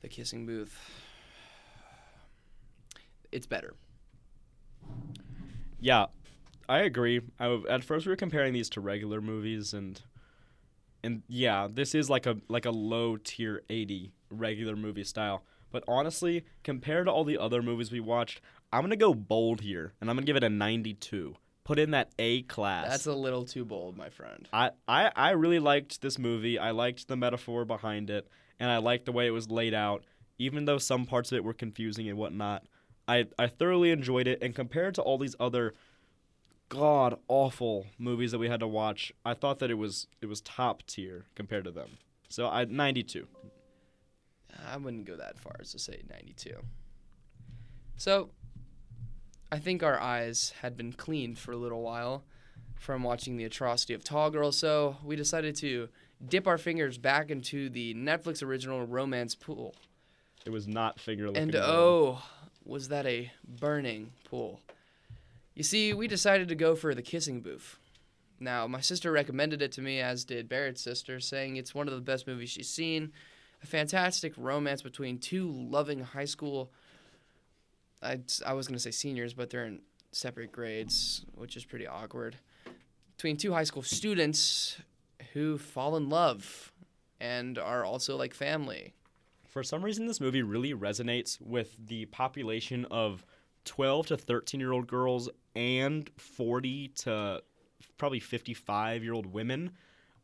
The 0.00 0.08
Kissing 0.08 0.46
Booth, 0.46 0.76
it's 3.30 3.46
better. 3.46 3.74
Yeah, 5.80 6.06
I 6.68 6.80
agree. 6.80 7.20
At 7.40 7.84
first 7.84 8.06
we 8.06 8.10
were 8.10 8.16
comparing 8.16 8.52
these 8.52 8.70
to 8.70 8.80
regular 8.80 9.20
movies, 9.20 9.74
and 9.74 10.00
and 11.02 11.22
yeah, 11.28 11.66
this 11.70 11.94
is 11.94 12.08
like 12.08 12.26
a 12.26 12.36
like 12.48 12.66
a 12.66 12.70
low 12.70 13.16
tier 13.16 13.62
eighty 13.68 14.12
regular 14.30 14.76
movie 14.76 15.04
style. 15.04 15.42
But 15.70 15.82
honestly, 15.88 16.44
compared 16.62 17.06
to 17.06 17.12
all 17.12 17.24
the 17.24 17.38
other 17.38 17.62
movies 17.62 17.90
we 17.90 18.00
watched, 18.00 18.40
I'm 18.72 18.82
gonna 18.82 18.96
go 18.96 19.14
bold 19.14 19.60
here, 19.60 19.92
and 20.00 20.08
I'm 20.08 20.16
gonna 20.16 20.26
give 20.26 20.36
it 20.36 20.44
a 20.44 20.48
ninety 20.48 20.94
two. 20.94 21.36
Put 21.64 21.78
in 21.78 21.92
that 21.92 22.10
A 22.18 22.42
class. 22.42 22.88
That's 22.88 23.06
a 23.06 23.14
little 23.14 23.44
too 23.44 23.64
bold, 23.64 23.96
my 23.96 24.08
friend. 24.08 24.48
I, 24.52 24.70
I, 24.88 25.12
I 25.14 25.30
really 25.30 25.60
liked 25.60 26.02
this 26.02 26.18
movie. 26.18 26.58
I 26.58 26.72
liked 26.72 27.06
the 27.06 27.16
metaphor 27.16 27.64
behind 27.64 28.10
it, 28.10 28.26
and 28.58 28.68
I 28.68 28.78
liked 28.78 29.04
the 29.04 29.12
way 29.12 29.28
it 29.28 29.30
was 29.30 29.48
laid 29.48 29.72
out, 29.72 30.02
even 30.38 30.64
though 30.64 30.78
some 30.78 31.06
parts 31.06 31.30
of 31.30 31.36
it 31.36 31.44
were 31.44 31.54
confusing 31.54 32.08
and 32.08 32.18
whatnot. 32.18 32.64
I, 33.06 33.26
I 33.38 33.46
thoroughly 33.46 33.90
enjoyed 33.90 34.26
it, 34.26 34.42
and 34.42 34.56
compared 34.56 34.96
to 34.96 35.02
all 35.02 35.18
these 35.18 35.36
other 35.38 35.74
god 36.68 37.16
awful 37.28 37.86
movies 37.98 38.32
that 38.32 38.38
we 38.38 38.48
had 38.48 38.60
to 38.60 38.66
watch, 38.66 39.12
I 39.24 39.34
thought 39.34 39.58
that 39.60 39.70
it 39.70 39.74
was 39.74 40.08
it 40.20 40.26
was 40.26 40.40
top 40.40 40.82
tier 40.86 41.26
compared 41.36 41.64
to 41.64 41.70
them. 41.70 41.98
So 42.28 42.48
I 42.48 42.64
92. 42.64 43.28
I 44.66 44.76
wouldn't 44.78 45.04
go 45.04 45.16
that 45.16 45.38
far 45.38 45.56
as 45.60 45.70
to 45.72 45.78
say 45.78 46.02
92. 46.10 46.54
So, 47.96 48.30
I 49.52 49.58
think 49.58 49.82
our 49.82 50.00
eyes 50.00 50.54
had 50.62 50.78
been 50.78 50.94
cleaned 50.94 51.38
for 51.38 51.52
a 51.52 51.58
little 51.58 51.82
while 51.82 52.24
from 52.74 53.02
watching 53.02 53.36
the 53.36 53.44
atrocity 53.44 53.92
of 53.92 54.02
Tall 54.02 54.30
Girl, 54.30 54.50
so 54.50 54.96
we 55.04 55.14
decided 55.14 55.54
to 55.56 55.90
dip 56.26 56.46
our 56.46 56.56
fingers 56.56 56.96
back 56.96 57.30
into 57.30 57.68
the 57.68 57.92
Netflix 57.92 58.42
original 58.42 58.86
romance 58.86 59.34
pool. 59.34 59.74
It 60.46 60.50
was 60.50 60.66
not 60.66 60.98
looking. 61.06 61.36
And 61.36 61.54
oh, 61.54 62.22
was 62.64 62.88
that 62.88 63.04
a 63.04 63.30
burning 63.46 64.12
pool? 64.24 64.58
You 65.54 65.64
see, 65.64 65.92
we 65.92 66.08
decided 66.08 66.48
to 66.48 66.54
go 66.54 66.74
for 66.74 66.94
the 66.94 67.02
kissing 67.02 67.42
booth. 67.42 67.76
Now, 68.40 68.66
my 68.66 68.80
sister 68.80 69.12
recommended 69.12 69.60
it 69.60 69.72
to 69.72 69.82
me, 69.82 70.00
as 70.00 70.24
did 70.24 70.48
Barrett's 70.48 70.80
sister, 70.80 71.20
saying 71.20 71.56
it's 71.56 71.74
one 71.74 71.88
of 71.88 71.94
the 71.94 72.00
best 72.00 72.26
movies 72.26 72.48
she's 72.48 72.70
seen. 72.70 73.12
A 73.62 73.66
fantastic 73.66 74.32
romance 74.38 74.80
between 74.80 75.18
two 75.18 75.50
loving 75.50 76.00
high 76.00 76.24
school. 76.24 76.72
I, 78.02 78.20
I 78.44 78.52
was 78.54 78.66
going 78.66 78.76
to 78.76 78.82
say 78.82 78.90
seniors, 78.90 79.34
but 79.34 79.50
they're 79.50 79.66
in 79.66 79.80
separate 80.12 80.52
grades, 80.52 81.24
which 81.34 81.56
is 81.56 81.64
pretty 81.64 81.86
awkward. 81.86 82.36
Between 83.16 83.36
two 83.36 83.52
high 83.52 83.64
school 83.64 83.82
students 83.82 84.76
who 85.32 85.58
fall 85.58 85.96
in 85.96 86.08
love 86.08 86.72
and 87.20 87.58
are 87.58 87.84
also 87.84 88.16
like 88.16 88.34
family. 88.34 88.94
For 89.48 89.62
some 89.62 89.84
reason, 89.84 90.06
this 90.06 90.20
movie 90.20 90.42
really 90.42 90.74
resonates 90.74 91.40
with 91.40 91.76
the 91.86 92.06
population 92.06 92.86
of 92.90 93.24
12 93.64 94.08
to 94.08 94.16
13 94.16 94.60
year 94.60 94.72
old 94.72 94.86
girls 94.86 95.28
and 95.54 96.10
40 96.16 96.88
to 96.88 97.42
probably 97.98 98.20
55 98.20 99.04
year 99.04 99.12
old 99.12 99.26
women. 99.26 99.72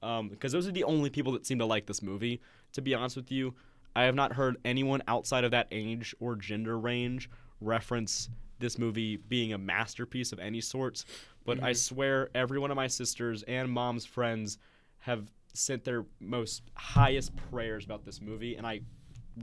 Um, 0.03 0.29
because 0.29 0.53
those 0.53 0.69
are 0.69 0.73
the 0.73 0.85
only 0.85 1.11
people 1.11 1.33
that 1.33 1.47
seem 1.47 1.59
to 1.59 1.67
like 1.67 1.87
this 1.87 2.03
movie. 2.03 2.41
To 2.73 2.83
be 2.83 2.95
honest 2.95 3.17
with 3.17 3.33
you, 3.33 3.55
I 3.97 4.05
have 4.05 4.15
not 4.15 4.33
heard 4.33 4.57
anyone 4.65 5.03
outside 5.09 5.45
of 5.45 5.51
that 5.51 5.67
age 5.73 6.15
or 6.21 6.37
gender 6.37 6.79
range 6.79 7.29
reference 7.61 8.29
this 8.59 8.79
movie 8.79 9.17
being 9.17 9.53
a 9.53 9.59
masterpiece 9.59 10.33
of 10.33 10.39
any 10.39 10.61
sorts. 10.61 11.05
But 11.45 11.63
I 11.63 11.71
mm-hmm. 11.71 11.77
swear, 11.77 12.29
every 12.35 12.59
one 12.59 12.71
of 12.71 12.77
my 12.77 12.89
sisters 12.89 13.43
and 13.45 13.71
mom's 13.71 14.05
friends 14.05 14.59
have 14.99 15.31
sent 15.55 15.85
their 15.85 16.05
most 16.21 16.63
highest 16.75 17.33
prayers 17.51 17.85
about 17.85 18.05
this 18.05 18.21
movie, 18.21 18.57
and 18.57 18.67
I 18.67 18.81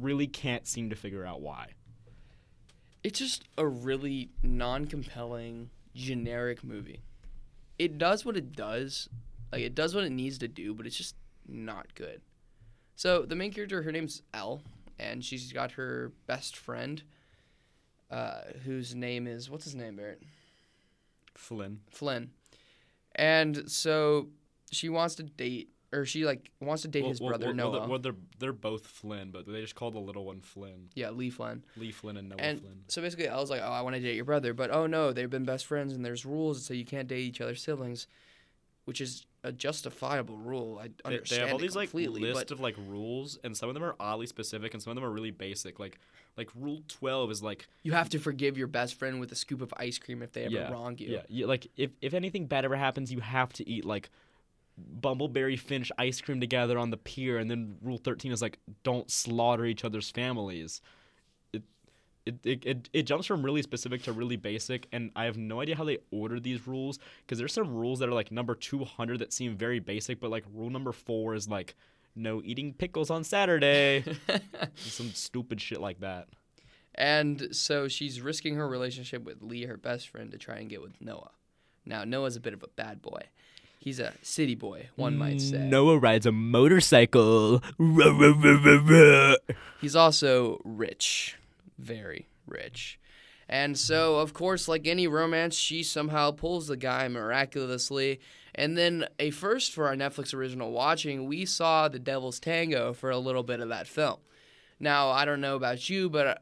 really 0.01 0.27
can't 0.27 0.67
seem 0.67 0.89
to 0.89 0.95
figure 0.95 1.25
out 1.25 1.41
why. 1.41 1.69
it's 3.03 3.19
just 3.19 3.43
a 3.57 3.65
really 3.65 4.29
non-compelling 4.43 5.69
generic 5.93 6.63
movie 6.63 7.01
it 7.77 7.97
does 7.97 8.25
what 8.25 8.35
it 8.35 8.53
does 8.55 9.07
like 9.51 9.61
it 9.61 9.75
does 9.75 9.93
what 9.95 10.03
it 10.03 10.09
needs 10.09 10.37
to 10.37 10.47
do 10.47 10.73
but 10.73 10.85
it's 10.85 10.97
just 10.97 11.15
not 11.47 11.93
good 11.95 12.21
so 12.95 13.21
the 13.21 13.35
main 13.35 13.51
character 13.51 13.83
her 13.83 13.91
name's 13.91 14.21
Elle 14.33 14.61
and 14.99 15.23
she's 15.23 15.51
got 15.53 15.71
her 15.73 16.11
best 16.27 16.57
friend 16.57 17.03
uh, 18.15 18.41
whose 18.65 18.95
name 18.95 19.27
is 19.27 19.49
what's 19.49 19.65
his 19.65 19.75
name 19.75 19.95
barrett 19.97 20.21
Flynn. 21.35 21.79
flynn 21.89 22.29
and 23.15 23.69
so 23.69 24.27
she 24.71 24.89
wants 24.89 25.15
to 25.15 25.23
date 25.23 25.69
or 25.93 26.05
she 26.05 26.25
like 26.25 26.49
wants 26.61 26.81
to 26.81 26.87
date 26.87 27.01
Well, 27.01 27.09
his 27.11 27.21
well, 27.21 27.29
brother 27.29 27.45
well, 27.47 27.55
noah 27.55 27.87
Well, 27.87 27.99
they're, 27.99 28.15
they're 28.39 28.51
both 28.53 28.85
Flynn, 28.87 29.31
but 29.31 29.45
they 29.47 29.61
just 29.61 29.75
call 29.75 29.91
the 29.91 29.99
little 29.99 30.25
one 30.25 30.41
Flynn. 30.41 30.89
yeah 30.95 31.09
lee 31.09 31.29
flynn 31.29 31.63
Lee 31.77 31.91
Flynn 31.91 32.17
and 32.17 32.29
Noah 32.29 32.39
And 32.39 32.59
Flynn. 32.61 32.79
so 32.87 33.01
basically, 33.01 33.27
I 33.29 33.37
was 33.39 33.49
like, 33.49 33.61
"Oh, 33.63 33.71
I 33.71 33.81
want 33.81 33.95
to 33.95 34.01
date 34.01 34.15
your 34.15 34.25
brother," 34.25 34.53
but 34.53 34.71
oh 34.71 34.87
no, 34.87 35.13
they've 35.13 35.29
been 35.29 35.45
best 35.45 35.65
friends, 35.65 35.93
and 35.93 36.03
there's 36.05 36.25
rules, 36.25 36.65
so 36.65 36.73
you 36.73 36.85
can't 36.85 37.07
date 37.07 37.21
each 37.21 37.41
other's 37.41 37.61
siblings, 37.61 38.07
which 38.85 39.01
is 39.01 39.25
a 39.43 39.51
justifiable 39.51 40.37
rule. 40.37 40.79
I 40.79 40.87
They, 40.87 41.15
understand 41.15 41.41
they 41.41 41.45
have 41.45 41.53
all 41.53 41.59
these 41.59 41.75
like 41.75 41.93
list 41.93 42.51
of 42.51 42.59
like 42.59 42.75
rules, 42.87 43.37
and 43.43 43.55
some 43.55 43.69
of 43.69 43.75
them 43.75 43.83
are 43.83 43.95
oddly 43.99 44.27
specific, 44.27 44.73
and 44.73 44.81
some 44.81 44.91
of 44.91 44.95
them 44.95 45.03
are 45.03 45.11
really 45.11 45.31
basic. 45.31 45.79
Like 45.79 45.99
like 46.37 46.49
Rule 46.55 46.83
Twelve 46.87 47.31
is 47.31 47.43
like 47.43 47.67
you 47.83 47.93
have 47.93 48.09
to 48.09 48.19
forgive 48.19 48.57
your 48.57 48.67
best 48.67 48.95
friend 48.95 49.19
with 49.19 49.31
a 49.31 49.35
scoop 49.35 49.61
of 49.61 49.73
ice 49.77 49.97
cream 49.97 50.21
if 50.21 50.31
they 50.31 50.45
ever 50.45 50.55
Yeah, 50.55 50.71
wrong 50.71 50.97
you. 50.97 51.09
yeah, 51.09 51.21
you, 51.27 51.47
like 51.47 51.67
if 51.75 51.91
if 52.01 52.13
anything 52.13 52.47
bad 52.47 52.65
ever 52.65 52.75
happens, 52.75 53.11
you 53.11 53.19
have 53.19 53.53
to 53.53 53.69
eat 53.69 53.85
like 53.85 54.09
bumbleberry 54.99 55.57
finch 55.57 55.91
ice 55.97 56.19
cream 56.21 56.39
together 56.39 56.77
on 56.77 56.89
the 56.89 56.97
pier, 56.97 57.37
and 57.37 57.49
then 57.49 57.77
Rule 57.81 57.97
Thirteen 57.97 58.31
is 58.31 58.41
like 58.41 58.59
don't 58.83 59.09
slaughter 59.09 59.65
each 59.65 59.83
other's 59.85 60.09
families. 60.11 60.81
It 62.25 62.39
it, 62.43 62.65
it, 62.65 62.89
it, 62.91 63.03
jumps 63.03 63.27
from 63.27 63.43
really 63.43 63.61
specific 63.61 64.03
to 64.03 64.13
really 64.13 64.35
basic, 64.35 64.87
and 64.91 65.11
I 65.15 65.25
have 65.25 65.37
no 65.37 65.61
idea 65.61 65.75
how 65.75 65.83
they 65.83 65.99
ordered 66.11 66.43
these 66.43 66.67
rules 66.67 66.99
because 67.19 67.37
there's 67.37 67.53
some 67.53 67.73
rules 67.73 67.99
that 67.99 68.09
are 68.09 68.13
like 68.13 68.31
number 68.31 68.55
200 68.55 69.19
that 69.19 69.31
seem 69.31 69.55
very 69.55 69.79
basic, 69.79 70.19
but 70.19 70.31
like 70.31 70.43
rule 70.53 70.69
number 70.69 70.91
four 70.91 71.35
is 71.35 71.47
like 71.47 71.75
no 72.15 72.41
eating 72.43 72.73
pickles 72.73 73.09
on 73.09 73.23
Saturday. 73.23 74.03
some 74.75 75.11
stupid 75.11 75.61
shit 75.61 75.79
like 75.79 75.99
that. 75.99 76.27
And 76.95 77.49
so 77.51 77.87
she's 77.87 78.21
risking 78.21 78.55
her 78.55 78.67
relationship 78.67 79.23
with 79.23 79.41
Lee, 79.41 79.65
her 79.65 79.77
best 79.77 80.09
friend, 80.09 80.31
to 80.31 80.37
try 80.37 80.55
and 80.55 80.69
get 80.69 80.81
with 80.81 80.99
Noah. 81.01 81.31
Now 81.85 82.05
Noah's 82.05 82.35
a 82.35 82.39
bit 82.39 82.53
of 82.53 82.63
a 82.63 82.67
bad 82.67 83.01
boy. 83.01 83.21
He's 83.79 83.99
a 83.99 84.13
city 84.23 84.55
boy, 84.55 84.89
one 84.95 85.15
might 85.15 85.35
mm, 85.35 85.51
say. 85.51 85.59
Noah 85.59 85.99
rides 85.99 86.25
a 86.25 86.31
motorcycle. 86.31 87.61
He's 89.79 89.95
also 89.95 90.59
rich, 90.63 91.37
very 91.77 92.27
rich. 92.47 92.99
And 93.47 93.77
so, 93.77 94.17
of 94.17 94.33
course, 94.33 94.67
like 94.67 94.87
any 94.87 95.07
romance, 95.07 95.55
she 95.55 95.83
somehow 95.83 96.31
pulls 96.31 96.67
the 96.67 96.77
guy 96.77 97.07
miraculously. 97.07 98.19
And 98.55 98.77
then, 98.77 99.07
a 99.19 99.29
first 99.29 99.71
for 99.71 99.87
our 99.87 99.95
Netflix 99.95 100.33
original 100.33 100.71
watching, 100.71 101.27
we 101.27 101.45
saw 101.45 101.87
The 101.87 101.99
Devil's 101.99 102.39
Tango 102.39 102.93
for 102.93 103.11
a 103.11 103.19
little 103.19 103.43
bit 103.43 103.59
of 103.59 103.69
that 103.69 103.87
film. 103.87 104.17
Now, 104.79 105.09
I 105.09 105.25
don't 105.25 105.41
know 105.41 105.55
about 105.55 105.89
you, 105.89 106.09
but 106.09 106.41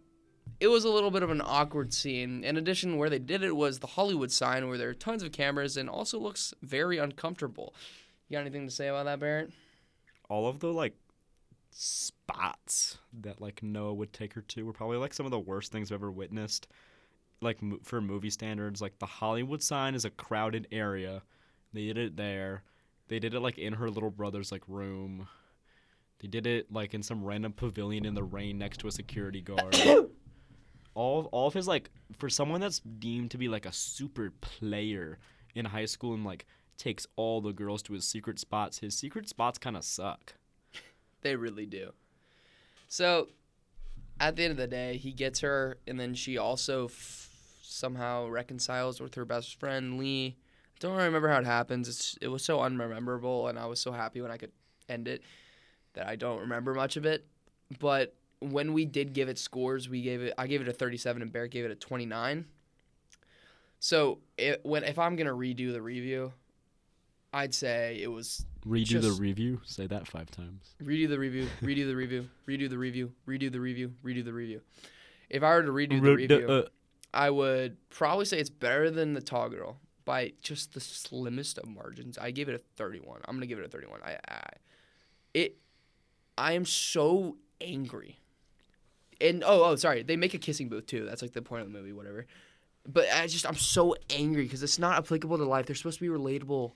it 0.60 0.68
was 0.68 0.86
a 0.86 0.90
little 0.90 1.12
bit 1.12 1.24
of 1.24 1.30
an 1.30 1.42
awkward 1.44 1.94
scene. 1.94 2.44
In 2.44 2.56
addition, 2.56 2.98
where 2.98 3.10
they 3.10 3.20
did 3.20 3.44
it 3.44 3.56
was 3.56 3.80
the 3.80 3.88
Hollywood 3.88 4.32
sign, 4.32 4.70
where 4.70 4.78
there 4.78 4.90
are 4.90 4.94
tons 4.94 5.24
of 5.24 5.32
cameras 5.32 5.76
and 5.76 5.90
also 5.90 6.20
looks 6.20 6.54
very 6.62 7.00
uncomfortable. 7.00 7.74
You 8.30 8.38
got 8.38 8.42
anything 8.42 8.68
to 8.68 8.74
say 8.74 8.88
about 8.88 9.06
that, 9.06 9.20
Barrett? 9.20 9.52
all 10.30 10.48
of 10.48 10.60
the 10.60 10.74
like 10.74 10.96
spots 11.74 12.98
that 13.22 13.42
like 13.42 13.64
Noah 13.64 13.94
would 13.94 14.14
take 14.14 14.34
her 14.34 14.42
to 14.42 14.66
were 14.66 14.74
probably 14.74 14.98
like 14.98 15.14
some 15.14 15.26
of 15.26 15.32
the 15.32 15.40
worst 15.40 15.72
things 15.72 15.92
I've 15.92 15.96
ever 15.96 16.12
witnessed. 16.12 16.68
Like 17.42 17.62
mo- 17.62 17.80
for 17.84 18.02
movie 18.02 18.30
standards, 18.30 18.82
like 18.82 19.00
the 19.00 19.06
Hollywood 19.06 19.62
sign 19.62 19.96
is 19.96 20.06
a 20.06 20.10
crowded 20.10 20.68
area. 20.72 21.24
They 21.74 21.88
did 21.88 21.98
it 21.98 22.18
there. 22.18 22.64
They 23.08 23.20
did 23.20 23.34
it 23.34 23.42
like 23.42 23.58
in 23.58 23.74
her 23.74 23.90
little 23.90 24.12
brother's 24.12 24.52
like 24.52 24.64
room. 24.68 25.28
They 26.20 26.28
did 26.28 26.48
it 26.48 26.72
like 26.72 26.94
in 26.94 27.04
some 27.04 27.24
random 27.24 27.54
pavilion 27.54 28.06
in 28.06 28.14
the 28.14 28.24
rain 28.24 28.58
next 28.58 28.78
to 28.80 28.88
a 28.88 28.92
security 28.92 29.42
guard. 29.42 29.76
all 30.94 31.20
of, 31.20 31.26
all 31.28 31.48
of 31.48 31.54
his 31.54 31.68
like 31.68 31.90
for 32.18 32.30
someone 32.30 32.62
that's 32.62 32.80
deemed 32.80 33.32
to 33.32 33.38
be 33.38 33.50
like 33.50 33.66
a 33.66 33.74
super 33.74 34.32
player 34.42 35.20
in 35.56 35.66
high 35.66 35.86
school 35.86 36.14
and 36.14 36.24
like 36.24 36.46
takes 36.78 37.06
all 37.16 37.42
the 37.42 37.54
girls 37.54 37.82
to 37.84 37.94
his 37.94 38.08
secret 38.08 38.40
spots. 38.40 38.80
His 38.80 38.96
secret 38.96 39.28
spots 39.28 39.58
kind 39.58 39.76
of 39.76 39.84
suck. 39.84 40.36
They 41.24 41.36
really 41.36 41.66
do. 41.66 41.92
So, 42.88 43.30
at 44.20 44.36
the 44.36 44.44
end 44.44 44.52
of 44.52 44.58
the 44.58 44.68
day, 44.68 44.98
he 44.98 45.12
gets 45.12 45.40
her, 45.40 45.78
and 45.88 46.00
then 46.00 46.14
she 46.14 46.38
also 46.38 46.86
f- 46.86 47.30
somehow 47.64 48.28
reconciles 48.28 49.02
with 49.02 49.16
her 49.16 49.26
best 49.26 49.60
friend 49.60 49.98
Lee. 49.98 50.36
I 50.38 50.78
Don't 50.80 50.98
remember 50.98 51.30
how 51.30 51.40
it 51.40 51.46
happens. 51.46 51.88
It's 51.88 52.18
it 52.22 52.28
was 52.28 52.44
so 52.44 52.62
unrememberable, 52.62 53.48
and 53.48 53.58
I 53.58 53.66
was 53.66 53.80
so 53.80 53.92
happy 53.92 54.22
when 54.22 54.32
I 54.32 54.38
could 54.38 54.52
end 54.88 55.08
it 55.08 55.24
that 55.94 56.08
I 56.08 56.16
don't 56.16 56.42
remember 56.42 56.74
much 56.74 56.98
of 56.98 57.06
it. 57.06 57.26
But 57.80 58.14
when 58.40 58.74
we 58.74 58.86
did 58.86 59.14
give 59.14 59.30
it 59.30 59.40
scores, 59.40 59.90
we 59.90 60.02
gave 60.02 60.22
it. 60.22 60.34
I 60.38 60.48
gave 60.48 60.62
it 60.62 60.68
a 60.68 60.74
37, 60.74 61.22
and 61.22 61.32
Barrett 61.32 61.52
gave 61.52 61.66
it 61.66 61.72
a 61.72 61.76
29. 61.76 62.46
So 63.80 64.20
it, 64.38 64.62
when 64.64 64.84
if 64.84 65.00
I'm 65.00 65.16
gonna 65.16 65.32
redo 65.32 65.72
the 65.72 65.82
review, 65.82 66.34
I'd 67.34 67.54
say 67.54 68.00
it 68.02 68.12
was 68.12 68.46
Redo 68.66 69.02
the 69.02 69.12
review. 69.12 69.60
Say 69.66 69.88
that 69.88 70.08
five 70.08 70.30
times. 70.32 70.76
redo 70.82 71.10
the 71.10 71.20
review, 71.20 71.48
redo 71.62 71.86
the 71.86 71.96
review, 71.96 72.30
redo 72.48 72.70
the 72.70 72.78
review, 72.78 73.12
redo 73.28 73.52
the 73.52 73.60
review, 73.60 73.94
redo 74.06 74.24
the 74.24 74.32
review. 74.32 74.62
If 75.30 75.44
I 75.44 75.56
were 75.56 75.64
to 75.64 75.72
redo 75.72 76.02
the 76.02 76.16
review, 76.16 76.48
uh, 76.48 76.64
I 77.14 77.30
would 77.30 77.78
probably 77.90 78.26
say 78.26 78.40
it's 78.40 78.50
better 78.50 78.90
than 78.90 79.14
the 79.14 79.22
Tall 79.22 79.50
Girl 79.50 79.80
by 80.06 80.34
just 80.42 80.74
the 80.74 80.80
slimmest 80.80 81.58
of 81.58 81.68
margins. 81.68 82.18
I 82.18 82.32
gave 82.32 82.48
it 82.50 82.56
a 82.56 82.62
31. 82.78 83.22
I'm 83.26 83.36
gonna 83.36 83.48
give 83.48 83.60
it 83.60 83.66
a 83.66 83.70
31. 83.70 84.00
I, 84.06 84.18
I 84.28 84.42
it, 85.34 85.58
I 86.38 86.54
am 86.54 86.66
so 86.66 87.38
angry. 87.60 88.20
And 89.20 89.44
oh 89.44 89.64
oh 89.64 89.76
sorry, 89.76 90.04
they 90.04 90.16
make 90.16 90.34
a 90.34 90.40
kissing 90.40 90.70
booth 90.70 90.86
too. 90.86 91.06
That's 91.06 91.22
like 91.22 91.34
the 91.34 91.42
point 91.42 91.64
of 91.64 91.72
the 91.72 91.78
movie, 91.78 91.94
whatever. 91.94 92.28
But 92.88 93.06
I 93.14 93.28
just 93.28 93.46
I'm 93.46 93.56
so 93.56 93.96
angry 94.10 94.44
because 94.44 94.64
it's 94.64 94.80
not 94.80 94.98
applicable 94.98 95.38
to 95.38 95.46
life. 95.46 95.66
They're 95.66 95.76
supposed 95.76 96.00
to 96.00 96.04
be 96.04 96.16
relatable, 96.16 96.72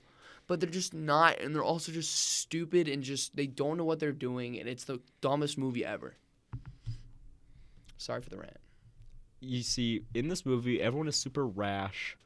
but 0.48 0.58
they're 0.58 0.68
just 0.68 0.94
not, 0.94 1.40
and 1.40 1.54
they're 1.54 1.62
also 1.62 1.92
just 1.92 2.14
stupid 2.14 2.88
and 2.88 3.02
just 3.02 3.36
they 3.36 3.46
don't 3.46 3.76
know 3.76 3.84
what 3.84 4.00
they're 4.00 4.10
doing, 4.10 4.58
and 4.58 4.68
it's 4.68 4.84
the 4.84 4.98
dumbest 5.20 5.58
movie 5.58 5.84
ever. 5.84 6.16
Sorry 7.98 8.20
for 8.20 8.30
the 8.30 8.38
rant. 8.38 8.56
you 9.40 9.62
see, 9.62 10.02
in 10.14 10.28
this 10.28 10.46
movie, 10.46 10.80
everyone 10.80 11.06
is 11.06 11.16
super 11.16 11.46
rash, 11.46 12.16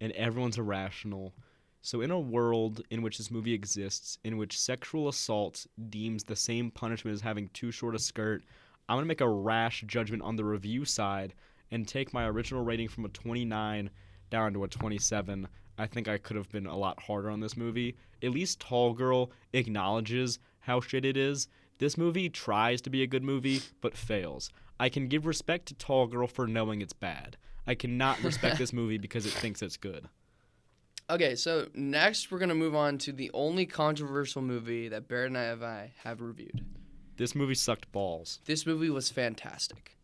and 0.00 0.12
everyone's 0.12 0.58
irrational. 0.58 1.34
So, 1.82 2.00
in 2.00 2.12
a 2.12 2.20
world 2.20 2.82
in 2.90 3.02
which 3.02 3.18
this 3.18 3.30
movie 3.30 3.52
exists, 3.52 4.16
in 4.22 4.36
which 4.36 4.60
sexual 4.60 5.08
assault 5.08 5.66
deems 5.90 6.22
the 6.22 6.36
same 6.36 6.70
punishment 6.70 7.14
as 7.14 7.20
having 7.20 7.48
too 7.48 7.72
short 7.72 7.96
a 7.96 7.98
skirt, 7.98 8.44
I'm 8.88 9.00
to 9.00 9.04
make 9.04 9.20
a 9.20 9.28
rash 9.28 9.82
judgment 9.86 10.22
on 10.22 10.36
the 10.36 10.44
review 10.44 10.84
side 10.84 11.34
and 11.72 11.88
take 11.88 12.12
my 12.12 12.28
original 12.28 12.62
rating 12.62 12.88
from 12.88 13.04
a 13.04 13.08
29 13.08 13.90
down 14.32 14.54
to 14.54 14.64
a 14.64 14.68
27. 14.68 15.46
I 15.78 15.86
think 15.86 16.08
I 16.08 16.18
could 16.18 16.36
have 16.36 16.50
been 16.50 16.66
a 16.66 16.76
lot 16.76 17.02
harder 17.02 17.30
on 17.30 17.40
this 17.40 17.56
movie. 17.56 17.94
At 18.22 18.30
least 18.30 18.60
Tall 18.60 18.94
Girl 18.94 19.30
acknowledges 19.52 20.38
how 20.60 20.80
shit 20.80 21.04
it 21.04 21.16
is. 21.16 21.46
This 21.78 21.98
movie 21.98 22.28
tries 22.28 22.80
to 22.82 22.90
be 22.90 23.02
a 23.02 23.06
good 23.06 23.22
movie, 23.22 23.60
but 23.80 23.96
fails. 23.96 24.50
I 24.80 24.88
can 24.88 25.06
give 25.06 25.26
respect 25.26 25.66
to 25.66 25.74
Tall 25.74 26.06
Girl 26.06 26.26
for 26.26 26.46
knowing 26.46 26.80
it's 26.80 26.92
bad. 26.92 27.36
I 27.66 27.74
cannot 27.74 28.22
respect 28.24 28.58
this 28.58 28.72
movie 28.72 28.98
because 29.06 29.26
it 29.26 29.32
thinks 29.32 29.62
it's 29.62 29.76
good. 29.76 30.08
Okay, 31.10 31.34
so 31.34 31.68
next 31.74 32.30
we're 32.30 32.38
gonna 32.38 32.54
move 32.54 32.74
on 32.74 32.96
to 32.98 33.12
the 33.12 33.30
only 33.34 33.66
controversial 33.66 34.40
movie 34.40 34.88
that 34.88 35.08
Barrett 35.08 35.28
and 35.28 35.38
I 35.38 35.42
have, 35.42 35.62
I 35.62 35.92
have 36.04 36.22
reviewed. 36.22 36.64
This 37.18 37.34
movie 37.34 37.54
sucked 37.54 37.92
balls. 37.92 38.40
This 38.46 38.64
movie 38.64 38.88
was 38.88 39.10
fantastic. 39.10 39.98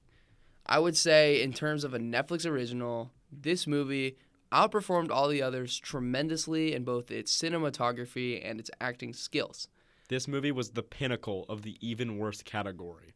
I 0.66 0.78
would 0.78 0.96
say, 0.96 1.40
in 1.40 1.54
terms 1.54 1.82
of 1.82 1.94
a 1.94 1.98
Netflix 1.98 2.44
original, 2.44 3.10
this 3.30 3.66
movie 3.66 4.16
outperformed 4.52 5.10
all 5.10 5.28
the 5.28 5.42
others 5.42 5.78
tremendously 5.78 6.74
in 6.74 6.84
both 6.84 7.10
its 7.10 7.36
cinematography 7.36 8.40
and 8.42 8.58
its 8.58 8.70
acting 8.80 9.12
skills. 9.12 9.68
This 10.08 10.26
movie 10.26 10.52
was 10.52 10.70
the 10.70 10.82
pinnacle 10.82 11.44
of 11.48 11.62
the 11.62 11.76
even 11.80 12.16
worse 12.18 12.42
category. 12.42 13.14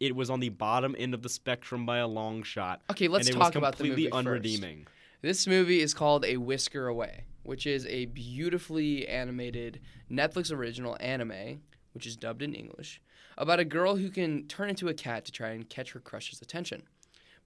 It 0.00 0.16
was 0.16 0.28
on 0.28 0.40
the 0.40 0.48
bottom 0.48 0.96
end 0.98 1.14
of 1.14 1.22
the 1.22 1.28
spectrum 1.28 1.86
by 1.86 1.98
a 1.98 2.08
long 2.08 2.42
shot. 2.42 2.82
Okay, 2.90 3.06
let's 3.06 3.28
and 3.28 3.36
it 3.36 3.38
talk 3.38 3.50
was 3.50 3.56
about 3.56 3.78
the 3.78 3.84
movie 3.84 4.08
completely 4.08 4.42
first. 4.42 4.62
unredeeming. 4.62 4.86
This 5.20 5.46
movie 5.46 5.80
is 5.80 5.94
called 5.94 6.24
A 6.24 6.38
Whisker 6.38 6.88
Away, 6.88 7.26
which 7.44 7.64
is 7.64 7.86
a 7.86 8.06
beautifully 8.06 9.06
animated 9.06 9.80
Netflix 10.10 10.52
original 10.52 10.96
anime, 10.98 11.62
which 11.92 12.08
is 12.08 12.16
dubbed 12.16 12.42
in 12.42 12.54
English, 12.54 13.00
about 13.38 13.60
a 13.60 13.64
girl 13.64 13.94
who 13.94 14.10
can 14.10 14.48
turn 14.48 14.68
into 14.68 14.88
a 14.88 14.94
cat 14.94 15.24
to 15.26 15.30
try 15.32 15.50
and 15.50 15.70
catch 15.70 15.92
her 15.92 16.00
crush's 16.00 16.42
attention. 16.42 16.82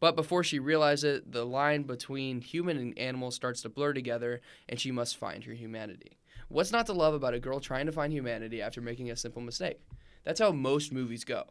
But 0.07 0.15
before 0.15 0.45
she 0.45 0.61
realizes 0.61 1.17
it, 1.17 1.33
the 1.33 1.45
line 1.45 1.83
between 1.83 2.41
human 2.41 2.77
and 2.77 2.97
animal 2.97 3.33
starts 3.33 3.63
to 3.63 3.69
blur 3.69 3.93
together, 3.93 4.41
and 4.69 4.79
she 4.79 4.93
must 4.93 5.17
find 5.17 5.43
her 5.43 5.53
humanity. 5.53 6.17
What's 6.49 6.71
not 6.71 6.87
to 6.87 6.93
love 6.93 7.13
about 7.13 7.35
a 7.35 7.41
girl 7.41 7.59
trying 7.59 7.87
to 7.87 7.93
find 7.93 8.13
humanity 8.13 8.63
after 8.63 8.81
making 8.81 9.11
a 9.11 9.17
simple 9.17 9.43
mistake? 9.43 9.81
That's 10.23 10.39
how 10.39 10.53
most 10.53 10.93
movies 10.93 11.25
go. 11.25 11.47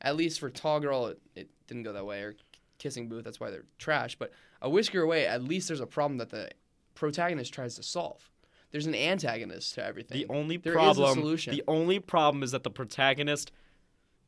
At 0.00 0.16
least 0.16 0.40
for 0.40 0.48
Tall 0.48 0.80
Girl, 0.80 1.08
it, 1.08 1.20
it 1.36 1.50
didn't 1.66 1.82
go 1.82 1.92
that 1.92 2.06
way, 2.06 2.22
or 2.22 2.36
Kissing 2.78 3.10
Booth, 3.10 3.22
that's 3.22 3.38
why 3.38 3.50
they're 3.50 3.66
trash. 3.76 4.16
But 4.16 4.32
A 4.62 4.70
Whisker 4.70 5.02
Away, 5.02 5.26
at 5.26 5.44
least 5.44 5.68
there's 5.68 5.80
a 5.80 5.86
problem 5.86 6.16
that 6.16 6.30
the 6.30 6.48
protagonist 6.94 7.52
tries 7.52 7.74
to 7.74 7.82
solve. 7.82 8.30
There's 8.70 8.86
an 8.86 8.94
antagonist 8.94 9.74
to 9.74 9.84
everything. 9.84 10.16
The 10.26 10.32
only 10.32 10.56
There 10.56 10.72
is 10.72 10.76
a 10.78 10.80
problem 10.80 11.18
solution. 11.18 11.54
the 11.54 11.64
only 11.68 11.98
problem 11.98 12.42
is 12.42 12.52
that 12.52 12.62
the 12.62 12.70
protagonist 12.70 13.52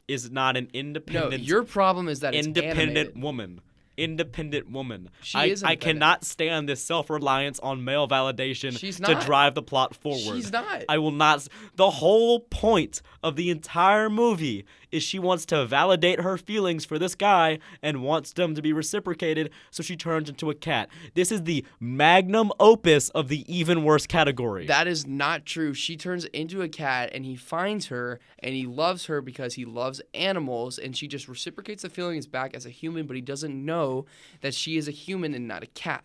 is 0.09 0.31
not 0.31 0.57
an 0.57 0.69
independent. 0.73 1.31
no, 1.31 1.37
your 1.37 1.63
problem 1.65 2.09
is 2.09 2.21
that 2.21 2.35
independent 2.35 3.17
woman. 3.17 3.61
Independent 3.97 4.71
woman. 4.71 5.11
She 5.23 5.37
I, 5.37 5.45
is 5.47 5.63
I 5.63 5.77
cannot 5.77 6.25
stand 6.25 6.67
this 6.67 6.83
self 6.83 7.11
reliance 7.11 7.61
on 7.61 7.85
male 7.85 8.09
validation 8.09 8.77
She's 8.79 8.99
to 8.99 9.15
drive 9.17 9.55
the 9.55 9.63
plot 9.63 9.95
forward. 9.95 10.35
She's 10.35 10.51
not. 10.51 10.85
I 10.89 10.97
will 10.97 11.11
not. 11.11 11.47
The 11.77 11.91
whole 11.91 12.41
point 12.41 13.03
of 13.23 13.37
the 13.37 13.51
entire 13.51 14.09
movie 14.09 14.65
is 14.93 15.03
she 15.03 15.19
wants 15.19 15.47
to 15.47 15.67
validate 15.67 16.21
her 16.21 16.37
feelings 16.37 16.85
for 16.85 16.99
this 16.99 17.15
guy 17.15 17.59
and 17.83 18.03
wants 18.03 18.33
them 18.35 18.55
to 18.55 18.63
be 18.63 18.73
reciprocated, 18.73 19.51
so 19.71 19.83
she 19.83 19.97
turns 19.97 20.29
into 20.29 20.51
a 20.51 20.55
cat. 20.55 20.89
This 21.15 21.33
is 21.33 21.43
the 21.45 21.65
magnum 21.81 22.53
opus 22.61 23.09
of 23.11 23.29
the 23.29 23.45
even 23.53 23.83
worse 23.83 24.07
category. 24.07 24.67
That 24.67 24.87
is 24.87 25.07
not 25.07 25.47
true. 25.47 25.75
She 25.75 25.97
turns 25.97 26.27
into 26.27 26.63
a 26.63 26.69
cat 26.69 27.11
and 27.13 27.25
he 27.25 27.35
finds 27.35 27.87
her 27.87 28.21
and 28.39 28.55
he 28.55 28.67
loves 28.67 29.07
her 29.07 29.21
because 29.21 29.55
he 29.55 29.65
loves 29.65 30.01
animals 30.15 30.79
and 30.79 30.97
she 30.97 31.09
just 31.09 31.27
reciprocates 31.27 31.83
the 31.83 31.91
feelings 31.91 32.27
back 32.27 32.55
as 32.55 32.67
a 32.67 32.71
human, 32.71 33.07
but 33.07 33.17
he 33.17 33.23
doesn't 33.23 33.65
know 33.65 34.05
that 34.43 34.55
she 34.55 34.77
is 34.77 34.87
a 34.87 34.93
human 34.93 35.35
and 35.35 35.49
not 35.49 35.63
a 35.63 35.69
cat. 35.69 36.05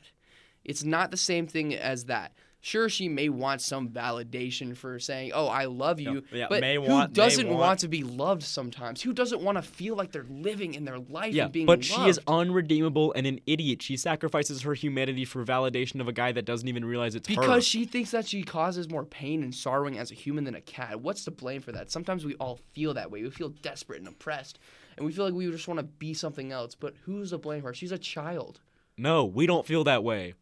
It's 0.63 0.83
not 0.83 1.11
the 1.11 1.17
same 1.17 1.47
thing 1.47 1.73
as 1.73 2.05
that. 2.05 2.33
Sure, 2.59 2.89
she 2.89 3.07
may 3.07 3.29
want 3.29 3.61
some 3.61 3.89
validation 3.89 4.75
for 4.75 4.99
saying, 4.99 5.31
"Oh, 5.33 5.47
I 5.47 5.65
love 5.65 5.99
you," 5.99 6.23
Yeah, 6.31 6.37
yeah, 6.39 6.45
but 6.49 6.59
may 6.59 6.75
who 6.75 6.81
want- 6.81 7.13
doesn't 7.13 7.47
want, 7.47 7.59
want- 7.59 7.79
to 7.81 7.87
be 7.87 8.03
loved 8.03 8.43
sometimes? 8.43 9.01
Who 9.03 9.13
doesn't 9.13 9.41
want 9.41 9.57
to 9.57 9.61
feel 9.61 9.95
like 9.95 10.11
they're 10.11 10.25
living 10.27 10.73
in 10.73 10.83
their 10.83 10.99
life 10.99 11.33
yeah, 11.33 11.43
and 11.43 11.53
being 11.53 11.67
loved? 11.67 11.87
but 11.87 11.89
loved? 11.91 12.03
she 12.03 12.09
is 12.09 12.19
unredeemable 12.27 13.13
and 13.13 13.27
an 13.27 13.39
idiot. 13.45 13.81
She 13.81 13.95
sacrifices 13.95 14.63
her 14.63 14.73
humanity 14.73 15.23
for 15.23 15.45
validation 15.45 16.01
of 16.01 16.07
a 16.07 16.11
guy 16.13 16.31
that 16.31 16.45
doesn't 16.45 16.67
even 16.67 16.83
realize 16.83 17.15
it's 17.15 17.29
her. 17.29 17.35
Because 17.35 17.65
she 17.65 17.85
thinks 17.85 18.11
that 18.11 18.27
she 18.27 18.43
causes 18.43 18.89
more 18.89 19.05
pain 19.05 19.43
and 19.43 19.53
sorrowing 19.53 19.97
as 19.97 20.11
a 20.11 20.15
human 20.15 20.43
than 20.43 20.55
a 20.55 20.61
cat. 20.61 20.99
What's 20.99 21.23
to 21.25 21.31
blame 21.31 21.61
for 21.61 21.71
that? 21.71 21.91
Sometimes 21.91 22.25
we 22.25 22.33
all 22.35 22.59
feel 22.73 22.93
that 22.95 23.11
way. 23.11 23.21
We 23.21 23.29
feel 23.29 23.49
desperate 23.49 23.99
and 23.99 24.07
oppressed. 24.07 24.59
And 24.97 25.05
we 25.05 25.11
feel 25.11 25.25
like 25.25 25.33
we 25.35 25.49
just 25.51 25.67
want 25.67 25.79
to 25.79 25.85
be 25.85 26.13
something 26.15 26.51
else. 26.51 26.73
But 26.73 26.95
who's 27.03 27.29
to 27.29 27.37
blame 27.37 27.61
her? 27.63 27.73
She's 27.73 27.91
a 27.91 27.99
child. 27.99 28.61
No, 28.97 29.25
we 29.25 29.45
don't 29.45 29.65
feel 29.65 29.83
that 29.83 30.03
way. 30.03 30.33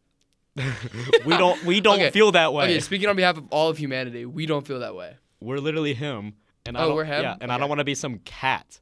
We 0.55 0.63
don't. 1.37 1.63
We 1.65 1.81
don't 1.81 1.95
Okay, 1.99 2.09
feel 2.11 2.31
that 2.33 2.53
way. 2.53 2.65
Okay, 2.65 2.79
speaking 2.79 3.09
on 3.09 3.15
behalf 3.15 3.37
of 3.37 3.45
all 3.49 3.69
of 3.69 3.77
humanity, 3.77 4.25
we 4.25 4.45
don't 4.45 4.65
feel 4.65 4.79
that 4.79 4.95
way. 4.95 5.15
We're 5.41 5.57
literally 5.59 5.93
him, 5.93 6.33
and 6.65 6.77
I 6.77 6.81
Oh, 6.83 6.87
don't, 6.87 6.95
we're 6.95 7.03
him? 7.05 7.23
Yeah, 7.23 7.35
and 7.41 7.51
I 7.51 7.57
don't 7.57 7.69
want 7.69 7.79
to 7.79 7.85
be 7.85 7.95
some 7.95 8.19
cat. 8.19 8.79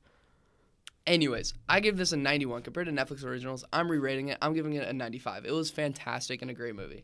Anyways, 1.05 1.53
I 1.67 1.81
give 1.81 1.97
this 1.97 2.13
a 2.13 2.17
91 2.17 2.61
compared 2.61 2.85
to 2.87 2.93
Netflix 2.93 3.25
originals. 3.25 3.65
I'm 3.73 3.91
re-rating 3.91 4.29
it. 4.29 4.37
I'm 4.41 4.53
giving 4.53 4.73
it 4.73 4.87
a 4.87 4.93
95. 4.93 5.45
It 5.45 5.51
was 5.51 5.69
fantastic 5.69 6.41
and 6.41 6.49
a 6.49 6.53
great 6.53 6.75
movie. 6.75 7.03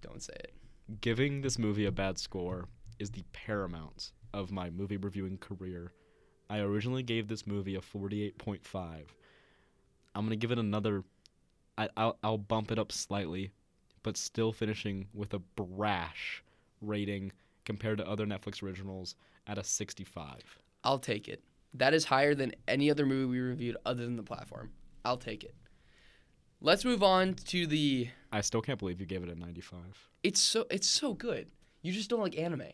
Don't 0.00 0.22
say 0.22 0.32
it. 0.38 0.52
Giving 1.00 1.42
this 1.42 1.58
movie 1.58 1.84
a 1.84 1.92
bad 1.92 2.18
score 2.18 2.68
is 2.98 3.10
the 3.10 3.24
paramount 3.32 4.12
of 4.32 4.50
my 4.50 4.70
movie 4.70 4.96
reviewing 4.96 5.36
career. 5.36 5.92
I 6.48 6.58
originally 6.60 7.02
gave 7.02 7.28
this 7.28 7.46
movie 7.46 7.74
a 7.74 7.80
48.5. 7.80 9.06
I'm 10.14 10.24
gonna 10.24 10.36
give 10.36 10.52
it 10.52 10.58
another. 10.58 11.02
I, 11.78 11.88
I'll 11.96 12.18
I'll 12.22 12.38
bump 12.38 12.70
it 12.70 12.78
up 12.78 12.92
slightly, 12.92 13.52
but 14.02 14.16
still 14.16 14.52
finishing 14.52 15.08
with 15.12 15.34
a 15.34 15.38
brash 15.38 16.42
rating 16.80 17.32
compared 17.64 17.98
to 17.98 18.08
other 18.08 18.26
Netflix 18.26 18.62
originals 18.62 19.16
at 19.46 19.58
a 19.58 19.64
65. 19.64 20.42
I'll 20.84 20.98
take 20.98 21.28
it. 21.28 21.42
That 21.74 21.92
is 21.92 22.04
higher 22.04 22.34
than 22.34 22.52
any 22.66 22.90
other 22.90 23.04
movie 23.04 23.26
we 23.26 23.40
reviewed 23.40 23.76
other 23.84 24.04
than 24.04 24.16
the 24.16 24.22
platform. 24.22 24.70
I'll 25.04 25.18
take 25.18 25.44
it. 25.44 25.54
Let's 26.60 26.84
move 26.84 27.02
on 27.02 27.34
to 27.34 27.66
the 27.66 28.08
I 28.32 28.40
still 28.40 28.62
can't 28.62 28.78
believe 28.78 29.00
you 29.00 29.06
gave 29.06 29.22
it 29.22 29.28
a 29.28 29.34
95. 29.34 29.78
It's 30.22 30.40
so 30.40 30.66
it's 30.70 30.88
so 30.88 31.12
good. 31.12 31.48
You 31.82 31.92
just 31.92 32.08
don't 32.10 32.20
like 32.20 32.38
anime. 32.38 32.72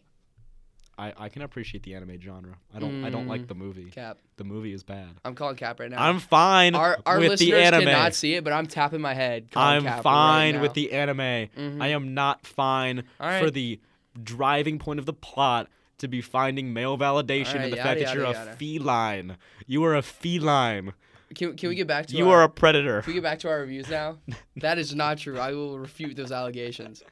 I, 0.98 1.12
I 1.16 1.28
can 1.30 1.42
appreciate 1.42 1.82
the 1.84 1.94
anime 1.94 2.20
genre. 2.20 2.54
I 2.74 2.78
don't 2.78 3.04
I 3.04 3.10
don't 3.10 3.26
like 3.26 3.46
the 3.48 3.54
movie. 3.54 3.86
Cap. 3.90 4.18
The 4.36 4.44
movie 4.44 4.72
is 4.72 4.82
bad. 4.82 5.08
I'm 5.24 5.34
calling 5.34 5.56
cap 5.56 5.80
right 5.80 5.90
now. 5.90 6.02
I'm 6.02 6.18
fine 6.18 6.74
our 6.74 6.98
our 7.06 7.18
with 7.18 7.30
listeners 7.30 7.50
the 7.50 7.56
anime. 7.62 7.84
cannot 7.84 8.14
see 8.14 8.34
it, 8.34 8.44
but 8.44 8.52
I'm 8.52 8.66
tapping 8.66 9.00
my 9.00 9.14
head. 9.14 9.50
calling 9.50 9.76
I'm 9.78 9.82
cap 9.84 9.94
right 9.96 10.02
fine 10.02 10.60
with 10.60 10.74
the 10.74 10.92
anime. 10.92 11.18
Mhm. 11.18 11.82
I 11.82 11.88
am 11.88 12.12
not 12.14 12.46
fine 12.46 13.04
All 13.18 13.26
right. 13.28 13.42
for 13.42 13.50
the 13.50 13.80
driving 14.22 14.78
point 14.78 14.98
of 14.98 15.06
the 15.06 15.12
plot 15.14 15.68
to 15.98 16.08
be 16.08 16.20
finding 16.20 16.72
male 16.72 16.98
validation 16.98 17.54
All 17.54 17.60
right, 17.60 17.70
the 17.70 17.76
yada, 17.76 17.82
fact 17.82 18.00
that 18.00 18.14
you're 18.14 18.24
a 18.24 18.32
yada. 18.32 18.52
feline. 18.56 19.36
You 19.66 19.84
are 19.84 19.94
a 19.94 20.02
feline. 20.02 20.92
Can, 21.34 21.56
can 21.56 21.70
we 21.70 21.76
get 21.76 21.86
back 21.86 22.06
to 22.06 22.16
You 22.16 22.28
our, 22.28 22.40
are 22.40 22.42
a 22.42 22.48
predator. 22.50 23.00
Can 23.00 23.10
we 23.12 23.14
get 23.14 23.22
back 23.22 23.38
to 23.38 23.48
our 23.48 23.60
reviews 23.60 23.88
now? 23.88 24.18
that 24.56 24.76
is 24.78 24.94
not 24.94 25.16
true. 25.16 25.38
I 25.38 25.52
will 25.52 25.78
refute 25.78 26.16
those 26.16 26.30
allegations. 26.32 27.02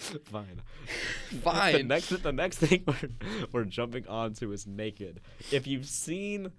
Fine. 0.24 0.62
Fine. 1.42 1.72
The 1.74 1.82
next 1.82 2.22
the 2.22 2.32
next 2.32 2.58
thing 2.58 2.84
we're, 2.86 3.08
we're 3.52 3.64
jumping 3.64 4.06
onto 4.08 4.52
is 4.52 4.66
naked. 4.66 5.20
If 5.52 5.66
you've 5.66 5.86
seen 5.86 6.52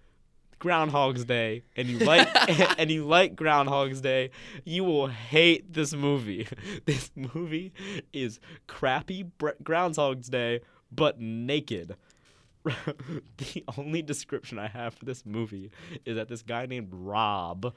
Groundhog's 0.60 1.25
Day 1.25 1.63
and 1.75 1.88
you 1.88 1.99
like 1.99 2.27
and 2.80 2.91
you 2.91 3.04
like 3.06 3.36
Groundhog's 3.36 4.01
Day, 4.01 4.30
you 4.63 4.84
will 4.84 5.08
hate 5.08 5.73
this 5.73 5.93
movie. 5.93 6.47
This 6.86 7.12
movie 7.15 7.73
is 8.13 8.39
crappy 8.67 9.23
Br- 9.23 9.49
Groundhog's 9.63 10.30
Day 10.30 10.62
but 10.91 11.19
naked. 11.19 11.95
the 12.63 13.63
only 13.75 14.04
description 14.04 14.60
I 14.60 14.67
have 14.67 14.93
for 14.93 15.06
this 15.06 15.25
movie 15.25 15.71
is 16.06 16.15
that 16.15 16.27
this 16.27 16.43
guy 16.43 16.67
named 16.67 16.89
Rob, 16.91 17.73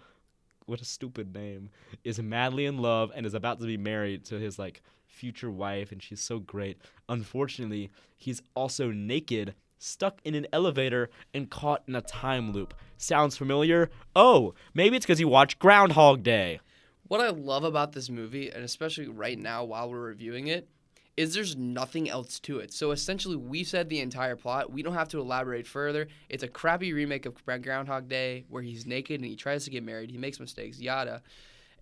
what 0.66 0.81
a 0.81 0.85
stupid 0.85 1.35
name, 1.35 1.70
is 2.05 2.20
madly 2.20 2.66
in 2.66 2.79
love 2.79 3.12
and 3.14 3.27
is 3.27 3.35
about 3.35 3.61
to 3.61 3.66
be 3.66 3.77
married 3.77 4.24
to 4.27 4.38
his 4.38 4.59
like 4.59 4.83
future 5.07 5.50
wife 5.50 5.92
and 5.92 6.03
she's 6.03 6.20
so 6.20 6.38
great. 6.38 6.79
Unfortunately, 7.09 7.90
he's 8.16 8.42
also 8.55 8.90
naked, 8.90 9.55
stuck 9.79 10.20
in 10.24 10.35
an 10.35 10.46
elevator 10.53 11.11
and 11.33 11.50
caught 11.50 11.83
in 11.87 11.94
a 11.94 12.00
time 12.00 12.53
loop. 12.53 12.74
Sounds 12.96 13.37
familiar? 13.37 13.90
Oh, 14.16 14.55
maybe 14.72 14.96
it's 14.96 15.07
cuz 15.07 15.20
you 15.20 15.29
watched 15.29 15.59
Groundhog 15.59 16.22
Day. 16.22 16.61
What 17.07 17.20
I 17.20 17.29
love 17.29 17.64
about 17.64 17.92
this 17.92 18.09
movie, 18.09 18.50
and 18.50 18.64
especially 18.64 19.09
right 19.09 19.38
now 19.38 19.62
while 19.64 19.90
we're 19.90 20.00
reviewing 20.00 20.46
it, 20.46 20.68
is 21.16 21.35
there's 21.35 21.57
nothing 21.57 22.11
else 22.11 22.40
to 22.40 22.59
it. 22.59 22.72
So 22.72 22.90
essentially, 22.90 23.37
we 23.37 23.62
said 23.64 23.88
the 23.88 24.00
entire 24.00 24.37
plot. 24.37 24.72
We 24.72 24.83
don't 24.83 24.94
have 24.94 25.09
to 25.11 25.20
elaborate 25.20 25.66
further. 25.66 26.09
It's 26.29 26.42
a 26.42 26.48
crappy 26.48 26.92
remake 26.92 27.27
of 27.27 27.44
Groundhog 27.44 28.09
Day 28.09 28.44
where 28.48 28.62
he's 28.62 28.85
naked 28.87 29.20
and 29.20 29.29
he 29.29 29.37
tries 29.37 29.64
to 29.64 29.70
get 29.70 29.85
married. 29.85 30.11
He 30.11 30.18
makes 30.18 30.40
mistakes, 30.40 30.81
yada. 30.81 31.22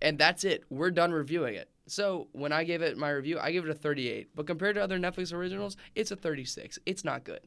and 0.01 0.19
that's 0.19 0.43
it. 0.43 0.63
We're 0.69 0.91
done 0.91 1.11
reviewing 1.11 1.55
it. 1.55 1.69
So 1.87 2.27
when 2.31 2.51
I 2.51 2.63
gave 2.63 2.81
it 2.81 2.97
my 2.97 3.09
review, 3.09 3.39
I 3.39 3.51
gave 3.51 3.65
it 3.65 3.69
a 3.69 3.75
38. 3.75 4.29
But 4.35 4.47
compared 4.47 4.75
to 4.75 4.83
other 4.83 4.99
Netflix 4.99 5.33
originals, 5.33 5.77
it's 5.95 6.11
a 6.11 6.15
36. 6.15 6.79
It's 6.85 7.03
not 7.03 7.23
good. 7.23 7.41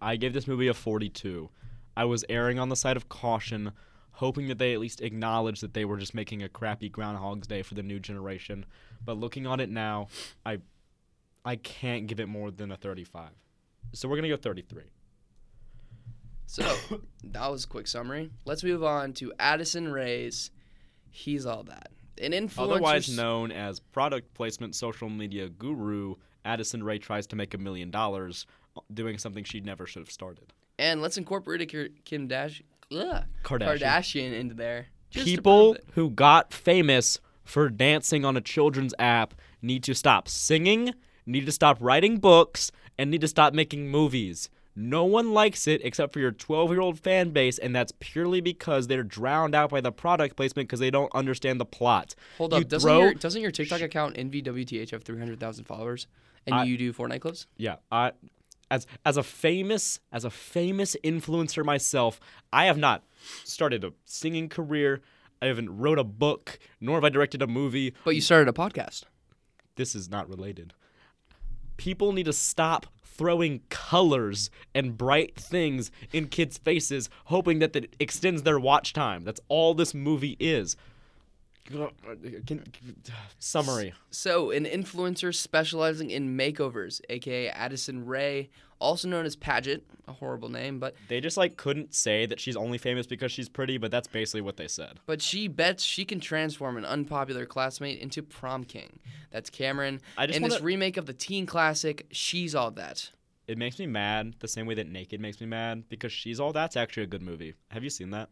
I 0.00 0.16
gave 0.16 0.32
this 0.32 0.46
movie 0.46 0.68
a 0.68 0.74
42. 0.74 1.50
I 1.96 2.04
was 2.04 2.24
erring 2.28 2.58
on 2.58 2.68
the 2.68 2.76
side 2.76 2.96
of 2.96 3.08
caution, 3.08 3.72
hoping 4.12 4.48
that 4.48 4.58
they 4.58 4.72
at 4.72 4.80
least 4.80 5.00
acknowledged 5.00 5.62
that 5.62 5.74
they 5.74 5.84
were 5.84 5.96
just 5.98 6.14
making 6.14 6.42
a 6.42 6.48
crappy 6.48 6.88
Groundhog's 6.88 7.46
Day 7.46 7.62
for 7.62 7.74
the 7.74 7.82
new 7.82 7.98
generation. 7.98 8.64
But 9.04 9.18
looking 9.18 9.46
on 9.46 9.60
it 9.60 9.68
now, 9.68 10.08
I 10.46 10.58
I 11.48 11.56
can't 11.56 12.06
give 12.06 12.20
it 12.20 12.28
more 12.28 12.50
than 12.50 12.70
a 12.70 12.76
35. 12.76 13.30
So 13.94 14.06
we're 14.06 14.16
going 14.16 14.24
to 14.24 14.28
go 14.28 14.36
33. 14.36 14.82
So 16.44 16.62
that 17.24 17.50
was 17.50 17.64
a 17.64 17.68
quick 17.68 17.86
summary. 17.86 18.30
Let's 18.44 18.62
move 18.62 18.84
on 18.84 19.14
to 19.14 19.32
Addison 19.38 19.90
Rae's 19.90 20.50
He's 21.08 21.46
All 21.46 21.62
That. 21.62 21.90
An 22.20 22.32
influencer. 22.32 22.58
Otherwise 22.58 23.16
known 23.16 23.50
as 23.50 23.80
product 23.80 24.34
placement 24.34 24.74
social 24.74 25.08
media 25.08 25.48
guru, 25.48 26.16
Addison 26.44 26.82
Rae 26.82 26.98
tries 26.98 27.26
to 27.28 27.36
make 27.36 27.54
a 27.54 27.58
million 27.58 27.90
dollars 27.90 28.44
uh, 28.76 28.80
doing 28.92 29.16
something 29.16 29.42
she 29.42 29.60
never 29.60 29.86
should 29.86 30.00
have 30.00 30.10
started. 30.10 30.52
And 30.78 31.00
let's 31.00 31.16
incorporate 31.16 31.62
a 31.62 31.88
Kim 32.04 32.28
Dash- 32.28 32.62
ugh, 32.94 33.24
Kardashian. 33.42 33.78
Kardashian 33.78 34.32
into 34.38 34.54
there. 34.54 34.88
People 35.12 35.78
who 35.92 36.10
got 36.10 36.52
famous 36.52 37.20
for 37.42 37.70
dancing 37.70 38.26
on 38.26 38.36
a 38.36 38.42
children's 38.42 38.92
app 38.98 39.32
need 39.62 39.82
to 39.84 39.94
stop 39.94 40.28
singing, 40.28 40.92
need 41.28 41.46
to 41.46 41.52
stop 41.52 41.78
writing 41.80 42.18
books, 42.18 42.70
and 42.96 43.10
need 43.10 43.20
to 43.20 43.28
stop 43.28 43.54
making 43.54 43.88
movies. 43.88 44.48
No 44.74 45.04
one 45.04 45.32
likes 45.32 45.66
it 45.66 45.80
except 45.84 46.12
for 46.12 46.20
your 46.20 46.30
12 46.30 46.70
year 46.70 46.80
old 46.80 46.98
fan 47.00 47.30
base, 47.30 47.58
and 47.58 47.74
that's 47.74 47.92
purely 47.98 48.40
because 48.40 48.86
they're 48.86 49.02
drowned 49.02 49.54
out 49.54 49.70
by 49.70 49.80
the 49.80 49.90
product 49.90 50.36
placement 50.36 50.68
because 50.68 50.78
they 50.80 50.90
don't 50.90 51.12
understand 51.14 51.60
the 51.60 51.64
plot. 51.64 52.14
Hold 52.38 52.52
You 52.52 52.58
up. 52.58 52.68
Doesn't 52.68 52.88
throw- 52.88 53.00
your, 53.00 53.14
doesn't 53.14 53.42
your 53.42 53.50
TikTok 53.50 53.80
account 53.80 54.16
NVWTH 54.16 54.90
have 54.90 55.02
300,000 55.02 55.64
followers? 55.64 56.06
And 56.46 56.54
I- 56.54 56.64
you 56.64 56.76
do 56.78 56.92
Fortnite 56.92 57.20
clips? 57.20 57.46
Yeah, 57.56 57.76
I 57.90 58.12
as 58.70 58.86
as 59.04 59.16
a 59.16 59.22
famous 59.22 59.98
as 60.12 60.24
a 60.24 60.30
famous 60.30 60.94
influencer 61.02 61.64
myself, 61.64 62.20
I 62.52 62.66
have 62.66 62.78
not 62.78 63.02
started 63.44 63.82
a 63.82 63.92
singing 64.04 64.48
career. 64.48 65.00
I 65.42 65.46
haven't 65.46 65.76
wrote 65.76 65.98
a 65.98 66.04
book, 66.04 66.58
nor 66.80 66.96
have 66.96 67.04
I 67.04 67.08
directed 67.08 67.42
a 67.42 67.46
movie. 67.46 67.94
But 68.04 68.14
you 68.14 68.20
started 68.20 68.48
a 68.48 68.52
podcast. 68.52 69.04
This 69.76 69.94
is 69.94 70.08
not 70.08 70.28
related. 70.28 70.74
People 71.78 72.12
need 72.12 72.26
to 72.26 72.32
stop 72.34 72.86
throwing 73.02 73.62
colors 73.70 74.50
and 74.74 74.98
bright 74.98 75.34
things 75.34 75.90
in 76.12 76.28
kids' 76.28 76.58
faces, 76.58 77.08
hoping 77.24 77.58
that 77.60 77.74
it 77.74 77.96
extends 77.98 78.42
their 78.42 78.60
watch 78.60 78.92
time. 78.92 79.24
That's 79.24 79.40
all 79.48 79.74
this 79.74 79.94
movie 79.94 80.36
is. 80.38 80.76
Can- 82.46 82.64
summary. 83.38 83.94
So, 84.10 84.50
an 84.50 84.64
influencer 84.64 85.34
specializing 85.34 86.10
in 86.10 86.36
makeovers, 86.36 87.00
aka 87.08 87.48
Addison 87.50 88.06
Rae, 88.06 88.48
also 88.80 89.08
known 89.08 89.26
as 89.26 89.36
Padgett, 89.36 89.82
a 90.06 90.12
horrible 90.12 90.48
name, 90.48 90.78
but 90.78 90.94
They 91.08 91.20
just 91.20 91.36
like 91.36 91.56
couldn't 91.56 91.94
say 91.94 92.26
that 92.26 92.40
she's 92.40 92.56
only 92.56 92.78
famous 92.78 93.06
because 93.06 93.32
she's 93.32 93.48
pretty, 93.48 93.76
but 93.78 93.90
that's 93.90 94.08
basically 94.08 94.40
what 94.40 94.56
they 94.56 94.68
said. 94.68 95.00
but 95.06 95.20
she 95.20 95.48
bets 95.48 95.82
she 95.84 96.04
can 96.04 96.20
transform 96.20 96.76
an 96.76 96.84
unpopular 96.84 97.44
classmate 97.46 97.98
into 98.00 98.22
prom 98.22 98.64
king. 98.64 98.98
That's 99.30 99.50
Cameron. 99.50 100.00
I 100.16 100.26
just 100.26 100.36
in 100.36 100.42
this 100.42 100.52
wanna- 100.52 100.64
remake 100.64 100.96
of 100.96 101.06
the 101.06 101.12
teen 101.12 101.44
classic, 101.46 102.06
She's 102.10 102.54
All 102.54 102.70
That. 102.70 103.10
It 103.46 103.56
makes 103.58 103.78
me 103.78 103.86
mad 103.86 104.34
the 104.40 104.48
same 104.48 104.66
way 104.66 104.74
that 104.74 104.86
Naked 104.88 105.20
makes 105.20 105.40
me 105.40 105.46
mad 105.46 105.84
because 105.88 106.12
she's 106.12 106.38
all 106.38 106.52
that's 106.52 106.76
actually 106.76 107.04
a 107.04 107.06
good 107.06 107.22
movie. 107.22 107.54
Have 107.70 107.82
you 107.82 107.88
seen 107.88 108.10
that? 108.10 108.28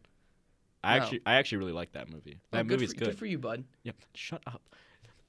I 0.87 0.97
No. 0.97 1.03
actually 1.03 1.21
I 1.25 1.33
actually 1.35 1.57
really 1.59 1.71
like 1.73 1.91
that 1.93 2.09
movie. 2.09 2.37
Oh, 2.37 2.57
That 2.57 2.67
good 2.67 2.79
movie's 2.79 2.93
for, 2.93 2.99
good. 2.99 3.05
Good 3.09 3.19
for 3.19 3.25
you, 3.25 3.37
bud. 3.37 3.63
Yep. 3.83 3.95
Shut 4.13 4.41
up. 4.47 4.61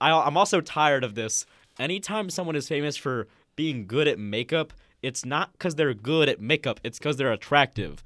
I, 0.00 0.12
I'm 0.12 0.36
also 0.36 0.60
tired 0.60 1.02
of 1.04 1.14
this. 1.14 1.44
Anytime 1.78 2.30
someone 2.30 2.56
is 2.56 2.68
famous 2.68 2.96
for 2.96 3.26
being 3.56 3.86
good 3.86 4.06
at 4.06 4.18
makeup, 4.18 4.72
it's 5.02 5.24
not 5.24 5.52
because 5.52 5.74
they're 5.74 5.94
good 5.94 6.28
at 6.28 6.40
makeup. 6.40 6.80
It's 6.84 6.98
because 6.98 7.16
they're 7.16 7.32
attractive. 7.32 8.02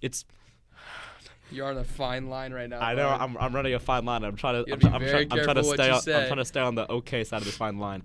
It's 0.00 0.24
You're 1.50 1.66
on 1.66 1.76
a 1.76 1.84
fine 1.84 2.28
line 2.28 2.52
right 2.52 2.68
now. 2.68 2.80
I 2.80 2.94
know. 2.94 3.08
I'm, 3.08 3.36
I'm 3.38 3.54
running 3.54 3.74
a 3.74 3.80
fine 3.80 4.04
line. 4.04 4.22
I'm 4.24 4.36
trying 4.36 4.64
to 4.64 4.72
I'm, 4.72 4.86
I'm, 4.86 4.94
I'm 4.94 5.08
trying 5.44 5.56
to 5.56 5.64
stay 5.64 5.90
on, 5.90 5.96
I'm 5.98 6.26
trying 6.26 6.36
to 6.36 6.44
stay 6.44 6.60
on 6.60 6.74
the 6.74 6.90
okay 6.90 7.24
side 7.24 7.38
of 7.38 7.44
this 7.44 7.56
fine 7.56 7.78
line. 7.78 8.02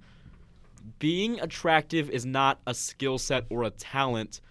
Being 0.98 1.40
attractive 1.40 2.10
is 2.10 2.26
not 2.26 2.60
a 2.66 2.74
skill 2.74 3.18
set 3.18 3.46
or 3.50 3.64
a 3.64 3.70
talent. 3.70 4.42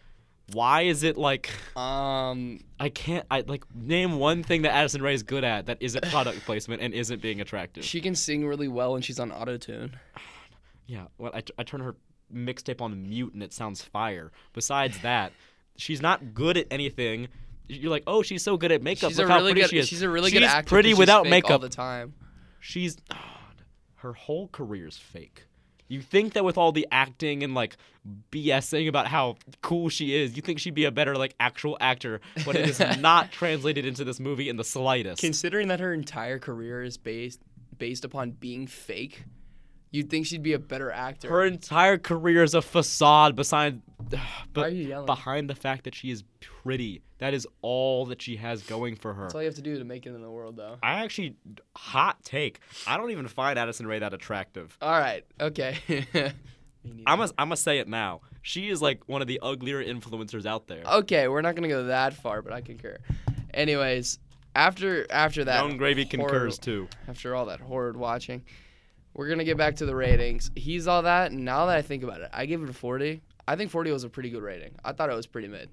Why 0.52 0.82
is 0.82 1.02
it 1.02 1.16
like 1.18 1.50
Um, 1.76 2.60
I 2.80 2.88
can't 2.88 3.26
I 3.30 3.44
like 3.46 3.64
name 3.74 4.18
one 4.18 4.42
thing 4.42 4.62
that 4.62 4.72
Addison 4.72 5.02
Rae 5.02 5.14
is 5.14 5.22
good 5.22 5.44
at 5.44 5.66
that 5.66 5.78
isn't 5.80 6.04
product 6.10 6.44
placement 6.46 6.80
and 6.82 6.94
isn't 6.94 7.20
being 7.20 7.40
attractive. 7.40 7.84
she 7.84 8.00
can 8.00 8.14
sing 8.14 8.46
really 8.46 8.68
well 8.68 8.94
and 8.94 9.04
she's 9.04 9.18
on 9.20 9.30
auto 9.32 9.56
tune. 9.56 9.96
Yeah, 10.90 11.04
well, 11.18 11.30
I, 11.34 11.42
I 11.58 11.64
turn 11.64 11.80
her 11.80 11.96
mixtape 12.34 12.80
on 12.80 12.90
the 12.90 12.96
mute 12.96 13.34
and 13.34 13.42
it 13.42 13.52
sounds 13.52 13.82
fire. 13.82 14.32
Besides 14.54 14.98
that, 15.02 15.34
she's 15.76 16.00
not 16.00 16.32
good 16.32 16.56
at 16.56 16.66
anything. 16.70 17.28
You're 17.66 17.90
like, 17.90 18.04
oh, 18.06 18.22
she's 18.22 18.42
so 18.42 18.56
good 18.56 18.72
at 18.72 18.82
makeup. 18.82 19.10
She's 19.10 19.18
Look 19.18 19.28
how 19.28 19.36
really 19.36 19.52
pretty 19.52 19.60
good. 19.64 19.70
she 19.70 19.78
is. 19.80 19.88
She's 19.88 20.00
a 20.00 20.08
really 20.08 20.30
she's 20.30 20.40
good 20.40 20.46
actor. 20.46 20.66
Pretty 20.70 20.94
without 20.94 21.26
fake 21.26 21.50
all 21.50 21.58
the 21.58 21.68
time. 21.68 22.14
She's 22.58 22.96
her 23.96 24.14
whole 24.14 24.48
career's 24.48 24.96
fake. 24.96 25.44
You 25.88 26.02
think 26.02 26.34
that 26.34 26.44
with 26.44 26.58
all 26.58 26.70
the 26.70 26.86
acting 26.92 27.42
and 27.42 27.54
like 27.54 27.76
BSing 28.30 28.88
about 28.88 29.06
how 29.06 29.36
cool 29.62 29.88
she 29.88 30.14
is, 30.14 30.36
you 30.36 30.42
think 30.42 30.58
she'd 30.58 30.74
be 30.74 30.84
a 30.84 30.90
better 30.90 31.16
like 31.16 31.34
actual 31.40 31.76
actor, 31.80 32.20
but 32.44 32.56
it 32.56 32.68
is 32.68 32.78
not 33.00 33.32
translated 33.32 33.86
into 33.86 34.04
this 34.04 34.20
movie 34.20 34.48
in 34.48 34.56
the 34.56 34.64
slightest. 34.64 35.20
Considering 35.20 35.68
that 35.68 35.80
her 35.80 35.92
entire 35.92 36.38
career 36.38 36.82
is 36.82 36.96
based 36.96 37.40
based 37.78 38.04
upon 38.04 38.32
being 38.32 38.66
fake, 38.66 39.24
you'd 39.90 40.10
think 40.10 40.26
she'd 40.26 40.42
be 40.42 40.52
a 40.52 40.58
better 40.58 40.90
actor. 40.90 41.28
her 41.28 41.44
entire 41.44 41.96
career 41.96 42.42
is 42.42 42.54
a 42.54 42.62
facade 42.62 43.34
beside 44.10 44.20
Why 44.28 44.44
but 44.52 44.64
are 44.66 44.68
you 44.70 44.88
yelling? 44.88 45.06
behind 45.06 45.50
the 45.50 45.54
fact 45.54 45.84
that 45.84 45.94
she 45.94 46.10
is 46.10 46.24
pretty. 46.40 47.02
That 47.18 47.34
is 47.34 47.46
all 47.62 48.06
that 48.06 48.22
she 48.22 48.36
has 48.36 48.62
going 48.62 48.96
for 48.96 49.14
her. 49.14 49.22
That's 49.22 49.34
all 49.34 49.42
you 49.42 49.46
have 49.46 49.54
to 49.56 49.62
do 49.62 49.78
to 49.78 49.84
make 49.84 50.06
it 50.06 50.14
in 50.14 50.22
the 50.22 50.30
world, 50.30 50.56
though. 50.56 50.76
I 50.82 51.04
actually 51.04 51.36
hot 51.76 52.22
take. 52.24 52.60
I 52.86 52.96
don't 52.96 53.10
even 53.10 53.26
find 53.28 53.58
Addison 53.58 53.86
Rae 53.86 53.98
that 53.98 54.14
attractive. 54.14 54.76
All 54.80 54.90
right. 54.98 55.24
Okay. 55.40 55.78
I'm 57.06 57.18
gonna 57.18 57.32
I'm 57.38 57.54
say 57.56 57.78
it 57.78 57.88
now. 57.88 58.20
She 58.42 58.68
is 58.68 58.80
like 58.80 59.08
one 59.08 59.20
of 59.20 59.28
the 59.28 59.40
uglier 59.42 59.82
influencers 59.84 60.46
out 60.46 60.68
there. 60.68 60.82
okay, 60.86 61.28
we're 61.28 61.42
not 61.42 61.54
gonna 61.54 61.68
go 61.68 61.84
that 61.84 62.14
far, 62.14 62.40
but 62.42 62.52
I 62.52 62.60
concur. 62.60 62.98
Anyways, 63.52 64.18
after 64.54 65.06
after 65.10 65.44
that, 65.44 65.62
Yung 65.64 65.76
Gravy 65.76 66.04
horror- 66.04 66.28
concurs 66.30 66.58
too. 66.58 66.88
After 67.08 67.34
all 67.34 67.46
that 67.46 67.60
horrid 67.60 67.96
watching, 67.96 68.44
we're 69.12 69.28
gonna 69.28 69.44
get 69.44 69.56
back 69.56 69.76
to 69.76 69.86
the 69.86 69.94
ratings. 69.94 70.50
He's 70.54 70.86
all 70.86 71.02
that. 71.02 71.32
Now 71.32 71.66
that 71.66 71.76
I 71.76 71.82
think 71.82 72.02
about 72.04 72.20
it, 72.20 72.30
I 72.32 72.46
give 72.46 72.62
it 72.62 72.70
a 72.70 72.74
40. 72.74 73.22
I 73.48 73.56
think 73.56 73.70
40 73.70 73.92
was 73.92 74.04
a 74.04 74.10
pretty 74.10 74.28
good 74.28 74.42
rating. 74.42 74.74
I 74.84 74.92
thought 74.92 75.08
it 75.08 75.14
was 75.16 75.26
pretty 75.26 75.48
mid. 75.48 75.70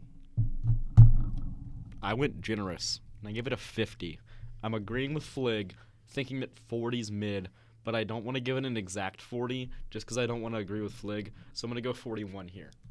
I 2.02 2.14
went 2.14 2.40
generous 2.40 3.02
and 3.20 3.28
I 3.28 3.34
give 3.34 3.48
it 3.48 3.52
a 3.54 3.58
50. 3.58 4.18
I'm 4.64 4.74
agreeing 4.74 5.14
with 5.14 5.26
Flig, 5.26 5.76
thinking 6.08 6.40
that 6.40 6.52
40's 6.72 7.12
mid, 7.12 7.50
but 7.84 7.94
I 7.94 8.06
don't 8.06 8.24
want 8.24 8.36
to 8.36 8.40
give 8.42 8.56
it 8.56 8.64
an 8.64 8.78
exact 8.78 9.22
40 9.22 9.70
just 9.90 10.06
because 10.06 10.18
I 10.18 10.26
don't 10.26 10.42
want 10.42 10.56
to 10.56 10.60
agree 10.62 10.80
with 10.80 10.94
Flig. 10.94 11.34
So 11.52 11.66
I'm 11.66 11.72
gonna 11.72 11.82
go 11.82 11.92
41 11.92 12.48
here. 12.48 12.72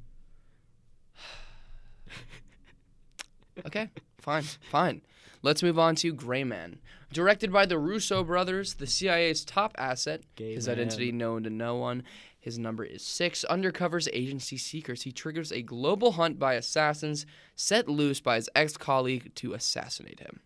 Okay, 3.67 3.89
fine, 4.19 4.43
fine. 4.71 5.01
Let's 5.41 5.63
move 5.63 5.79
on 5.79 5.95
to 5.97 6.13
Gray 6.13 6.43
Man. 6.43 6.81
Directed 7.13 7.53
by 7.53 7.67
the 7.67 7.79
Russo 7.79 8.25
brothers, 8.25 8.75
the 8.75 8.87
CIA's 8.89 9.45
top 9.45 9.77
asset, 9.79 10.23
Gay 10.35 10.55
his 10.55 10.67
man. 10.67 10.75
identity 10.77 11.13
known 11.13 11.45
to 11.45 11.51
no 11.51 11.77
one. 11.77 12.03
His 12.45 12.59
number 12.59 12.85
is 12.85 13.03
six. 13.03 13.43
Undercovers 13.49 14.07
agency 14.13 14.59
secrets. 14.59 15.01
He 15.01 15.13
triggers 15.13 15.51
a 15.51 15.63
global 15.63 16.13
hunt 16.13 16.39
by 16.39 16.57
assassins 16.57 17.25
set 17.57 17.89
loose 17.89 18.21
by 18.21 18.35
his 18.35 18.51
ex 18.55 18.77
colleague 18.77 19.35
to 19.37 19.55
assassinate 19.55 20.21
him. 20.21 20.41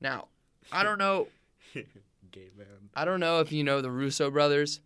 Now, 0.00 0.28
I 0.72 0.82
don't 0.82 0.96
know. 0.96 1.28
Gay 1.74 2.48
man. 2.56 2.88
I 2.94 3.04
don't 3.04 3.20
know 3.20 3.40
if 3.40 3.52
you 3.52 3.62
know 3.62 3.82
the 3.82 3.90
Russo 3.90 4.30
brothers, 4.30 4.80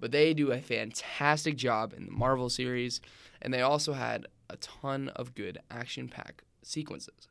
but 0.00 0.10
they 0.10 0.32
do 0.32 0.52
a 0.52 0.62
fantastic 0.62 1.58
job 1.58 1.92
in 1.94 2.06
the 2.06 2.12
Marvel 2.12 2.48
series, 2.48 3.02
and 3.42 3.52
they 3.52 3.60
also 3.60 3.92
had 3.92 4.26
a 4.48 4.56
ton 4.56 5.10
of 5.10 5.34
good 5.34 5.58
action-packed 5.70 6.44
sequences. 6.62 7.28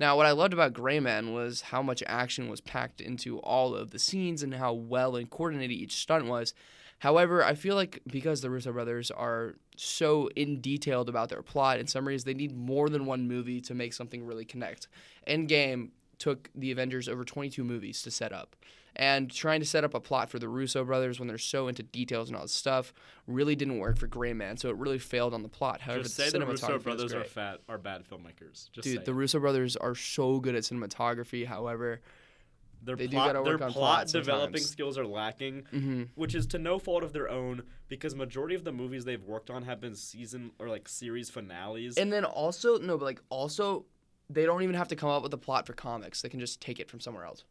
Now, 0.00 0.16
what 0.16 0.26
I 0.26 0.32
loved 0.32 0.52
about 0.52 0.72
Gray 0.72 0.98
Man 0.98 1.32
was 1.32 1.60
how 1.60 1.82
much 1.82 2.02
action 2.04 2.48
was 2.48 2.60
packed 2.60 3.00
into 3.00 3.38
all 3.38 3.76
of 3.76 3.92
the 3.92 4.00
scenes 4.00 4.42
and 4.42 4.54
how 4.54 4.72
well 4.72 5.14
and 5.14 5.30
coordinated 5.30 5.76
each 5.76 5.94
stunt 5.94 6.26
was. 6.26 6.52
However, 6.98 7.44
I 7.44 7.54
feel 7.54 7.74
like 7.74 8.00
because 8.06 8.40
the 8.40 8.50
Russo 8.50 8.72
brothers 8.72 9.10
are 9.10 9.54
so 9.76 10.30
in 10.34 10.60
detailed 10.60 11.08
about 11.08 11.28
their 11.28 11.42
plot 11.42 11.78
and 11.78 11.88
summaries, 11.88 12.24
they 12.24 12.34
need 12.34 12.56
more 12.56 12.88
than 12.88 13.04
one 13.04 13.28
movie 13.28 13.60
to 13.62 13.74
make 13.74 13.92
something 13.92 14.24
really 14.24 14.44
connect. 14.44 14.88
Endgame 15.28 15.90
took 16.18 16.48
the 16.54 16.70
Avengers 16.70 17.08
over 17.08 17.24
22 17.24 17.62
movies 17.64 18.02
to 18.02 18.10
set 18.10 18.32
up. 18.32 18.56
And 18.98 19.30
trying 19.30 19.60
to 19.60 19.66
set 19.66 19.84
up 19.84 19.92
a 19.92 20.00
plot 20.00 20.30
for 20.30 20.38
the 20.38 20.48
Russo 20.48 20.82
brothers 20.82 21.18
when 21.20 21.28
they're 21.28 21.36
so 21.36 21.68
into 21.68 21.82
details 21.82 22.30
and 22.30 22.36
all 22.36 22.44
this 22.44 22.52
stuff 22.52 22.94
really 23.26 23.54
didn't 23.54 23.78
work 23.78 23.98
for 23.98 24.06
Gray 24.06 24.32
Man, 24.32 24.56
so 24.56 24.70
it 24.70 24.76
really 24.76 24.98
failed 24.98 25.34
on 25.34 25.42
the 25.42 25.50
plot. 25.50 25.82
However, 25.82 26.02
Just 26.02 26.16
the 26.16 26.22
say 26.22 26.38
the 26.38 26.46
Russo 26.46 26.78
brothers 26.78 27.12
are 27.12 27.24
fat 27.24 27.60
are 27.68 27.76
bad 27.76 28.04
filmmakers. 28.08 28.70
Just 28.72 28.84
Dude, 28.84 29.04
the. 29.04 29.12
Russo 29.12 29.38
brothers 29.38 29.76
are 29.76 29.94
so 29.94 30.40
good 30.40 30.54
at 30.54 30.62
cinematography. 30.62 31.44
However, 31.44 32.00
their 32.82 32.96
They 32.96 33.08
plot, 33.08 33.44
their 33.44 33.58
plot 33.58 33.72
plot 33.72 34.06
developing 34.08 34.54
sometimes. 34.58 34.70
skills 34.70 34.98
are 34.98 35.06
lacking, 35.06 35.62
Mm-hmm. 35.72 36.02
which 36.14 36.34
is 36.34 36.46
to 36.48 36.58
no 36.58 36.78
fault 36.78 37.02
of 37.02 37.12
their 37.12 37.28
own 37.28 37.62
because 37.88 38.14
majority 38.14 38.54
of 38.54 38.64
the 38.64 38.72
movies 38.72 39.04
they've 39.04 39.22
worked 39.24 39.50
on 39.50 39.62
have 39.64 39.80
been 39.80 39.94
season 39.94 40.52
or 40.58 40.68
like 40.68 40.88
series 40.88 41.30
finales. 41.30 41.96
And 41.96 42.12
then 42.12 42.24
also 42.24 42.78
no, 42.78 42.96
but 42.98 43.04
like 43.04 43.20
also, 43.28 43.86
they 44.30 44.44
don't 44.44 44.62
even 44.62 44.74
have 44.74 44.88
to 44.88 44.96
come 44.96 45.08
up 45.10 45.22
with 45.22 45.32
a 45.34 45.38
plot 45.38 45.66
for 45.66 45.72
comics. 45.72 46.22
They 46.22 46.28
can 46.28 46.40
just 46.40 46.60
take 46.60 46.78
it 46.80 46.88
from 46.90 47.00
somewhere 47.00 47.24
else. 47.24 47.44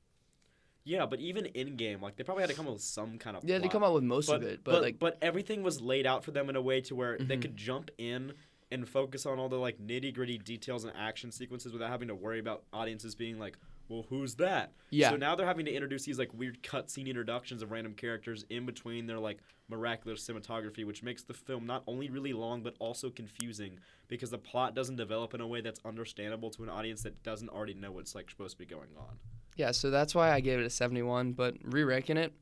yeah, 0.83 1.05
but 1.05 1.19
even 1.19 1.45
Endgame, 1.55 2.01
like 2.01 2.15
they 2.15 2.23
probably 2.23 2.43
had 2.43 2.49
to 2.51 2.55
come 2.55 2.67
up 2.67 2.73
with 2.73 2.81
some 2.83 3.17
kind 3.17 3.35
of 3.35 3.43
Yeah, 3.43 3.57
they 3.59 3.67
come 3.69 3.83
up 3.83 3.93
with 3.93 4.03
most 4.03 4.27
but, 4.27 4.35
of 4.38 4.43
it, 4.43 4.63
but, 4.63 4.81
like 4.81 4.99
but 4.99 5.17
everything 5.21 5.63
was 5.63 5.81
laid 5.81 6.05
out 6.05 6.23
for 6.23 6.31
them 6.31 6.49
in 6.49 6.55
a 6.55 6.61
way 6.61 6.79
to 6.81 6.95
where 6.95 7.17
they 7.17 7.38
Mhm. 7.38 7.41
could 7.41 7.57
jump 7.57 7.89
in 7.97 8.33
and 8.71 8.88
focus 8.88 9.25
on 9.25 9.39
all 9.39 9.49
the 9.49 9.57
like 9.57 9.79
nitty 9.79 10.13
gritty 10.13 10.38
details 10.38 10.83
and 10.83 10.93
action 10.95 11.31
sequences 11.31 11.71
without 11.73 11.89
having 11.89 12.07
to 12.07 12.15
worry 12.15 12.39
about 12.39 12.63
audiences 12.73 13.15
being 13.15 13.39
like, 13.39 13.57
well, 13.88 14.06
who's 14.10 14.36
that? 14.36 14.71
yeah, 14.89 15.10
So 15.12 15.15
now 15.17 15.36
they're 15.36 15.45
having 15.45 15.65
to 15.65 15.74
introduce 15.74 16.04
these 16.06 16.17
like 16.19 16.32
weird 16.34 16.62
cutscene 16.63 17.08
introductions 17.08 17.62
of 17.62 17.71
random 17.71 17.93
characters 17.93 18.45
in 18.50 18.65
between 18.65 19.06
their 19.08 19.19
like 19.19 19.39
miraculous 19.69 20.28
cinematography, 20.28 20.86
which 20.86 21.04
makes 21.04 21.24
the 21.24 21.34
film 21.34 21.65
not 21.65 21.84
only 21.88 22.10
really 22.10 22.34
long 22.34 22.62
but 22.62 22.76
also 22.80 23.10
confusing 23.10 23.80
because 24.08 24.30
the 24.30 24.38
plot 24.38 24.76
doesn't 24.76 24.95
develop 24.95 25.34
in 25.34 25.41
a 25.41 25.48
way 25.48 25.62
that's 25.62 25.80
understandable 25.86 26.50
to 26.52 26.63
an 26.63 26.69
audience 26.69 27.02
that 27.04 27.21
doesn't 27.24 27.50
already 27.50 27.74
know 27.74 27.91
what's 27.91 28.15
like 28.15 28.30
supposed 28.30 28.54
to 28.54 28.60
be 28.60 28.65
going 28.65 28.89
on. 28.98 29.17
yeah. 29.56 29.71
So 29.71 29.89
that's 29.89 30.13
why 30.13 30.32
I 30.32 30.39
gave 30.39 30.60
it 30.60 30.65
a 30.65 30.69
seventy-one. 30.69 31.34
But 31.34 31.56
re-ranking 31.63 32.17
it, 32.17 32.34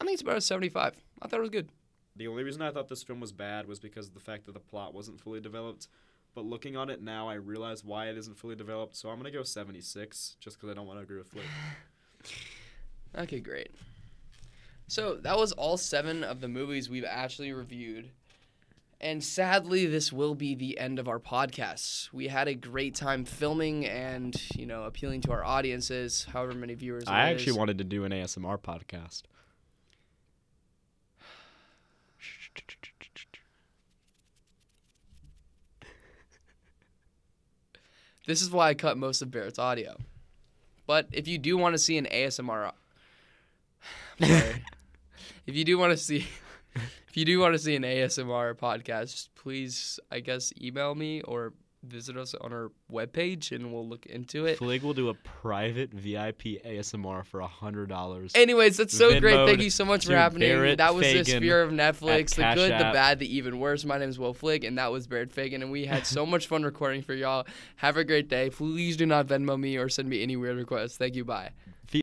I 0.00 0.04
think 0.04 0.14
it's 0.14 0.22
about 0.22 0.36
a 0.36 0.40
seventy-five. 0.40 0.94
I 1.22 1.28
thought 1.28 1.38
it 1.38 1.40
was 1.40 1.50
good. 1.50 1.70
The 2.16 2.28
only 2.28 2.44
reason 2.44 2.62
I 2.62 2.70
thought 2.70 2.88
this 2.88 3.02
film 3.02 3.20
was 3.20 3.32
bad 3.32 3.66
was 3.68 3.78
because 3.78 4.08
of 4.08 4.14
the 4.14 4.20
fact 4.20 4.46
that 4.46 4.52
the 4.52 4.60
plot 4.60 4.94
wasn't 4.94 5.20
fully 5.20 5.40
developed. 5.40 5.88
But 6.36 6.44
looking 6.44 6.76
on 6.76 6.90
it 6.90 7.02
now, 7.02 7.30
I 7.30 7.34
realize 7.34 7.82
why 7.82 8.10
it 8.10 8.18
isn't 8.18 8.36
fully 8.36 8.56
developed. 8.56 8.94
So 8.94 9.08
I'm 9.08 9.16
gonna 9.16 9.30
go 9.30 9.42
76, 9.42 10.36
just 10.38 10.58
because 10.58 10.70
I 10.70 10.74
don't 10.74 10.86
want 10.86 10.98
to 10.98 11.02
agree 11.02 11.18
with 11.18 11.28
Flig. 11.28 11.44
Okay, 13.18 13.40
great. 13.40 13.70
So 14.88 15.14
that 15.22 15.38
was 15.38 15.52
all 15.52 15.78
seven 15.78 16.22
of 16.22 16.42
the 16.42 16.48
movies 16.48 16.90
we've 16.90 17.06
actually 17.08 17.50
reviewed. 17.54 18.10
And 19.00 19.24
sadly, 19.24 19.86
this 19.86 20.12
will 20.12 20.34
be 20.34 20.54
the 20.54 20.76
end 20.78 20.98
of 20.98 21.08
our 21.08 21.18
podcast. 21.18 22.12
We 22.12 22.28
had 22.28 22.46
a 22.46 22.54
great 22.54 22.94
time 22.94 23.24
filming 23.24 23.86
and, 23.86 24.38
you 24.54 24.66
know, 24.66 24.82
appealing 24.82 25.22
to 25.22 25.32
our 25.32 25.42
audiences, 25.42 26.26
however 26.30 26.52
many 26.52 26.74
viewers. 26.74 27.04
I 27.06 27.30
actually 27.30 27.52
is. 27.52 27.58
wanted 27.58 27.78
to 27.78 27.84
do 27.84 28.04
an 28.04 28.12
ASMR 28.12 28.58
podcast. 28.58 29.22
This 38.26 38.42
is 38.42 38.50
why 38.50 38.68
I 38.68 38.74
cut 38.74 38.98
most 38.98 39.22
of 39.22 39.30
Barrett's 39.30 39.58
audio. 39.58 39.96
But 40.86 41.08
if 41.12 41.26
you 41.28 41.38
do 41.38 41.56
want 41.56 41.74
to 41.74 41.78
see 41.78 41.96
an 41.96 42.06
ASMR, 42.12 42.72
if 44.18 44.60
you 45.46 45.64
do 45.64 45.78
want 45.78 45.92
to 45.92 45.96
see, 45.96 46.26
if 47.08 47.16
you 47.16 47.24
do 47.24 47.38
want 47.38 47.54
to 47.54 47.58
see 47.58 47.76
an 47.76 47.82
ASMR 47.82 48.54
podcast, 48.54 49.28
please, 49.36 50.00
I 50.10 50.20
guess, 50.20 50.52
email 50.60 50.94
me 50.94 51.22
or 51.22 51.52
visit 51.86 52.16
us 52.16 52.34
on 52.34 52.52
our 52.52 52.70
webpage 52.92 53.52
and 53.52 53.72
we'll 53.72 53.88
look 53.88 54.06
into 54.06 54.46
it. 54.46 54.58
Flig 54.58 54.82
will 54.82 54.94
do 54.94 55.08
a 55.08 55.14
private 55.14 55.92
VIP 55.92 56.62
ASMR 56.64 57.24
for 57.24 57.40
a 57.40 57.46
hundred 57.46 57.88
dollars. 57.88 58.32
Anyways, 58.34 58.76
that's 58.76 58.96
so 58.96 59.18
great. 59.20 59.46
Thank 59.46 59.60
you 59.60 59.70
so 59.70 59.84
much 59.84 60.06
for 60.06 60.14
happening. 60.14 60.48
Barrett 60.48 60.78
that 60.78 60.94
was 60.94 61.06
the 61.06 61.24
Fagan 61.24 61.40
Sphere 61.42 61.62
of 61.62 61.70
Netflix, 61.70 62.34
the 62.34 62.42
Cash 62.42 62.56
good, 62.56 62.72
the 62.72 62.78
bad, 62.92 63.18
the 63.18 63.36
even 63.36 63.58
worse. 63.58 63.84
My 63.84 63.98
name 63.98 64.08
is 64.08 64.18
Will 64.18 64.34
Flig, 64.34 64.64
and 64.64 64.78
that 64.78 64.92
was 64.92 65.06
Barrett 65.06 65.32
Fagan, 65.32 65.62
and 65.62 65.70
we 65.70 65.86
had 65.86 66.06
so 66.06 66.26
much 66.26 66.46
fun 66.46 66.62
recording 66.62 67.02
for 67.02 67.14
y'all. 67.14 67.46
Have 67.76 67.96
a 67.96 68.04
great 68.04 68.28
day. 68.28 68.50
Please 68.50 68.96
do 68.96 69.06
not 69.06 69.26
Venmo 69.26 69.58
me 69.58 69.76
or 69.76 69.88
send 69.88 70.08
me 70.08 70.22
any 70.22 70.36
weird 70.36 70.56
requests. 70.56 70.96
Thank 70.96 71.14
you. 71.14 71.24
Bye. 71.24 71.50